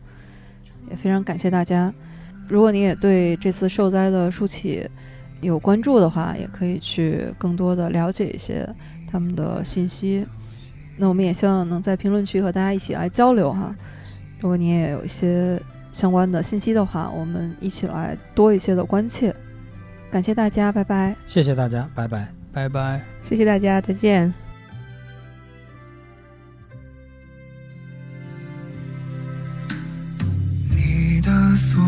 [0.88, 1.92] 也非常感谢大家。
[2.46, 4.88] 如果你也对这次受灾的书企
[5.40, 8.68] 有关注的话也可以去更多的了解一些
[9.10, 10.26] 他们的信息。
[10.96, 13.74] 那我们也希望能在评论区和大家一起来交流哈。
[14.40, 15.60] 如果你也有一些
[15.92, 19.34] 相关的信息的话我们一起来多一些的关切。
[20.10, 21.14] 感谢大家拜拜。
[21.26, 22.26] 谢谢大家拜拜。
[22.56, 23.02] 拜拜。
[23.22, 24.32] 谢谢大家再见。
[30.70, 31.82] 你的所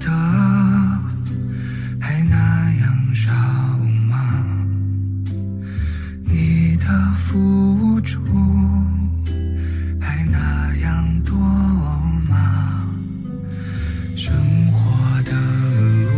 [0.00, 0.61] 得
[7.32, 8.20] 住，
[9.98, 11.34] 还那样多
[12.28, 12.86] 吗？
[14.14, 14.34] 生
[14.70, 16.12] 活的路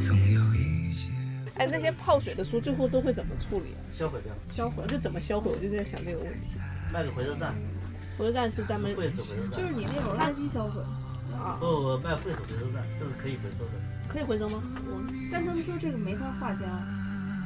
[0.00, 1.10] 总有一些。
[1.56, 3.80] 哎，那些泡水的书最后都会怎么处理啊？
[3.92, 5.50] 销毁掉，销毁就怎么销毁？
[5.54, 6.56] 我就在想这个问题。
[6.90, 7.54] 卖给回收站，
[8.16, 9.60] 回收站是咱们惠子回收站。
[9.60, 10.80] 就是你那种垃圾销毁，
[11.34, 13.72] 啊，不不，卖惠子回收站，这是可以回收的。
[14.08, 14.62] 可以回收吗？
[14.86, 16.60] 我但他们说这个没法化浆，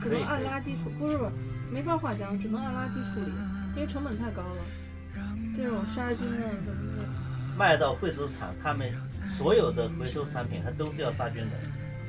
[0.01, 1.31] 只能按垃圾处，不是不是，
[1.73, 3.33] 没法化浆，只能按垃圾处理，
[3.75, 4.63] 因为成本太高了。
[5.55, 7.09] 这种杀菌啊什么的，
[7.57, 11.53] 卖到惠子厂，他们所有的回收产品，它都是要杀菌的，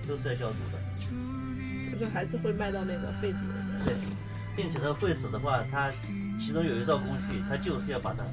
[0.07, 0.79] 都是要消毒的。
[1.91, 3.37] 这个还是会卖到那个废纸。
[3.85, 3.93] 对，
[4.55, 5.91] 并且呢，惠子的话，它
[6.39, 8.23] 其中有一道工序，它就是要把它，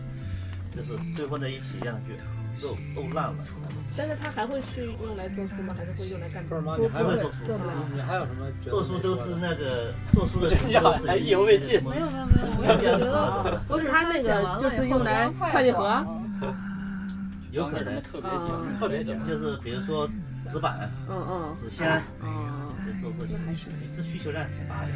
[0.75, 2.16] 就是堆混在一起，让它去
[2.63, 3.35] 肉沤烂了。
[3.95, 5.75] 但是它还会去用来做书吗？
[5.77, 6.77] 还是会用来干不是吗？
[6.77, 7.73] 不你还会不做做不了。
[7.95, 16.07] 你还有什么做书都是那个 做书的这你好像意犹未尽没有没有没有，我只觉得我只是它那个就是用来快递盒啊，
[17.53, 20.09] 有可能特别嗯讲，特别讲就是比如说
[20.51, 21.87] 纸板、嗯嗯纸箱，
[22.23, 24.89] 嗯，这都是还是是需求量挺大的。